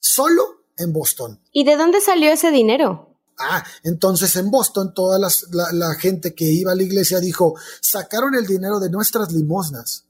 [0.00, 1.40] Solo en Boston.
[1.52, 3.16] ¿Y de dónde salió ese dinero?
[3.38, 5.28] Ah, entonces en Boston toda la,
[5.72, 10.06] la gente que iba a la iglesia dijo, sacaron el dinero de nuestras limosnas.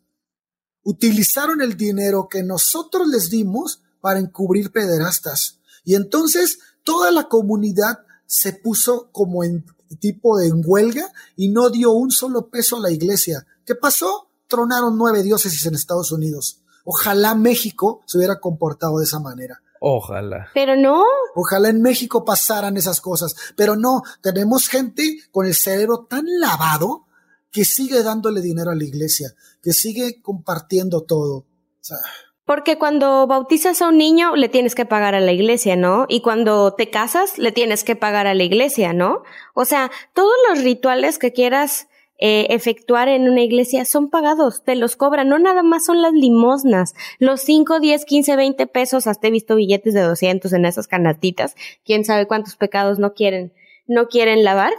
[0.84, 5.60] Utilizaron el dinero que nosotros les dimos para encubrir pederastas.
[5.82, 9.64] Y entonces toda la comunidad se puso como en
[9.98, 13.46] tipo de huelga y no dio un solo peso a la iglesia.
[13.64, 14.28] ¿Qué pasó?
[14.46, 16.60] Tronaron nueve diócesis en Estados Unidos.
[16.84, 19.62] Ojalá México se hubiera comportado de esa manera.
[19.80, 20.48] Ojalá.
[20.52, 21.02] Pero no.
[21.34, 23.34] Ojalá en México pasaran esas cosas.
[23.56, 27.06] Pero no, tenemos gente con el cerebro tan lavado
[27.50, 31.36] que sigue dándole dinero a la iglesia, que sigue compartiendo todo.
[31.36, 31.46] O
[31.80, 31.96] sea,
[32.44, 36.06] porque cuando bautizas a un niño le tienes que pagar a la iglesia, ¿no?
[36.08, 39.22] Y cuando te casas le tienes que pagar a la iglesia, ¿no?
[39.54, 41.88] O sea, todos los rituales que quieras
[42.18, 46.12] eh, efectuar en una iglesia son pagados, te los cobran, no nada más son las
[46.12, 50.86] limosnas, los 5, 10, 15, 20 pesos, hasta he visto billetes de 200 en esas
[50.86, 53.52] canastitas, quién sabe cuántos pecados no quieren,
[53.86, 54.72] no quieren lavar.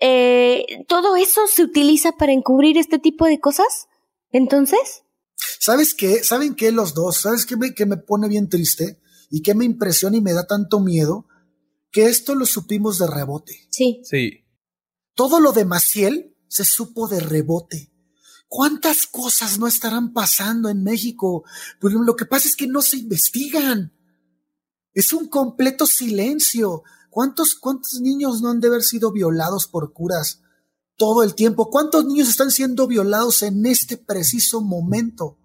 [0.00, 3.88] Eh, todo eso se utiliza para encubrir este tipo de cosas.
[4.30, 5.04] Entonces,
[5.58, 6.22] ¿sabes qué?
[6.24, 7.18] ¿Saben qué los dos?
[7.20, 9.00] ¿Sabes qué me, que me pone bien triste
[9.30, 11.26] y qué me impresiona y me da tanto miedo?
[11.90, 13.66] Que esto lo supimos de rebote.
[13.70, 14.02] Sí.
[14.04, 14.44] Sí.
[15.14, 17.92] Todo lo de Maciel se supo de rebote.
[18.48, 21.44] ¿Cuántas cosas no estarán pasando en México?
[21.80, 23.92] Pues lo que pasa es que no se investigan.
[24.94, 26.82] Es un completo silencio.
[27.10, 30.40] ¿Cuántos, cuántos niños no han de haber sido violados por curas
[30.98, 31.70] todo el tiempo?
[31.70, 35.38] ¿Cuántos niños están siendo violados en este preciso momento?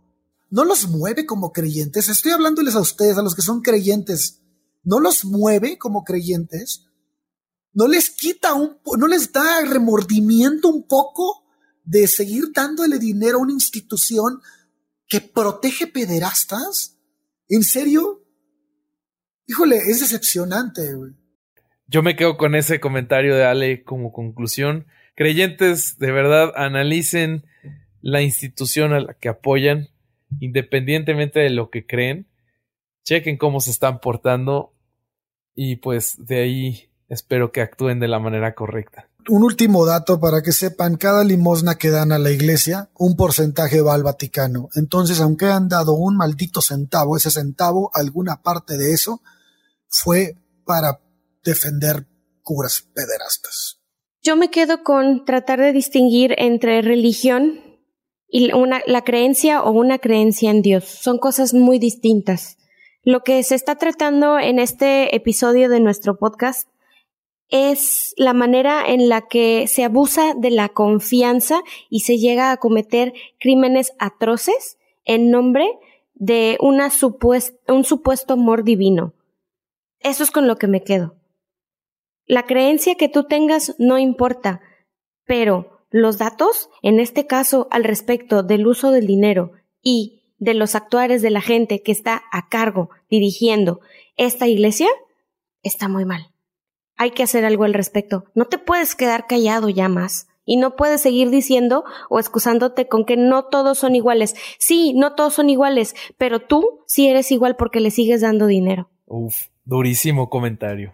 [0.49, 2.09] ¿No los mueve como creyentes?
[2.09, 4.41] Estoy hablándoles a ustedes, a los que son creyentes.
[4.83, 6.87] ¿No los mueve como creyentes?
[7.73, 11.43] no les quita un, no les da remordimiento un poco
[11.83, 14.41] de seguir dándole dinero a una institución
[15.07, 16.97] que protege pederastas?
[17.49, 18.23] ¿En serio?
[19.47, 21.11] Híjole, es decepcionante, güey.
[21.87, 24.87] Yo me quedo con ese comentario de Ale como conclusión.
[25.15, 27.45] Creyentes, de verdad, analicen
[28.01, 29.89] la institución a la que apoyan,
[30.39, 32.27] independientemente de lo que creen.
[33.03, 34.73] Chequen cómo se están portando
[35.55, 39.09] y pues de ahí espero que actúen de la manera correcta.
[39.29, 43.79] Un último dato para que sepan, cada limosna que dan a la iglesia, un porcentaje
[43.81, 44.67] va al Vaticano.
[44.75, 49.21] Entonces, aunque han dado un maldito centavo, ese centavo, alguna parte de eso,
[49.87, 50.35] fue
[50.65, 50.99] para
[51.43, 52.05] defender
[52.41, 53.82] curas pederastas.
[54.25, 57.59] Yo me quedo con tratar de distinguir entre religión
[58.29, 60.85] y una, la creencia o una creencia en Dios.
[60.85, 62.57] Son cosas muy distintas.
[63.03, 66.69] Lo que se está tratando en este episodio de nuestro podcast
[67.49, 71.59] es la manera en la que se abusa de la confianza
[71.89, 75.67] y se llega a cometer crímenes atroces en nombre
[76.13, 76.89] de una
[77.67, 79.13] un supuesto amor divino.
[79.99, 81.17] Eso es con lo que me quedo.
[82.25, 84.61] La creencia que tú tengas no importa,
[85.25, 89.51] pero los datos, en este caso al respecto del uso del dinero
[89.81, 93.81] y de los actuares de la gente que está a cargo dirigiendo
[94.17, 94.87] esta iglesia,
[95.61, 96.33] está muy mal
[96.97, 98.25] hay que hacer algo al respecto.
[98.33, 100.27] No te puedes quedar callado ya más.
[100.45, 104.35] Y no puedes seguir diciendo o excusándote con que no todos son iguales.
[104.59, 108.89] Sí, no todos son iguales, pero tú sí eres igual porque le sigues dando dinero.
[109.05, 110.91] Uf, durísimo comentario.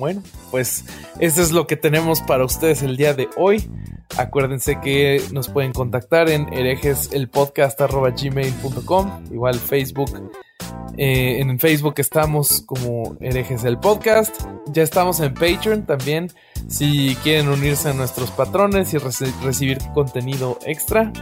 [0.00, 0.20] Bueno,
[0.50, 0.84] pues
[1.20, 3.70] eso es lo que tenemos para ustedes el día de hoy.
[4.18, 10.10] Acuérdense que nos pueden contactar en herejeselpodcast.gmail.com, igual Facebook
[10.96, 14.34] eh, en Facebook estamos como herejes del podcast.
[14.66, 16.30] Ya estamos en Patreon también.
[16.68, 21.12] Si quieren unirse a nuestros patrones y recibir contenido extra,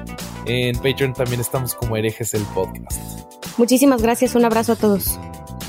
[0.47, 3.01] en Patreon también estamos como herejes del podcast.
[3.57, 4.35] Muchísimas gracias.
[4.35, 5.19] Un abrazo a todos.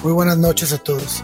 [0.04, 1.24] Muy buenas noches a todos.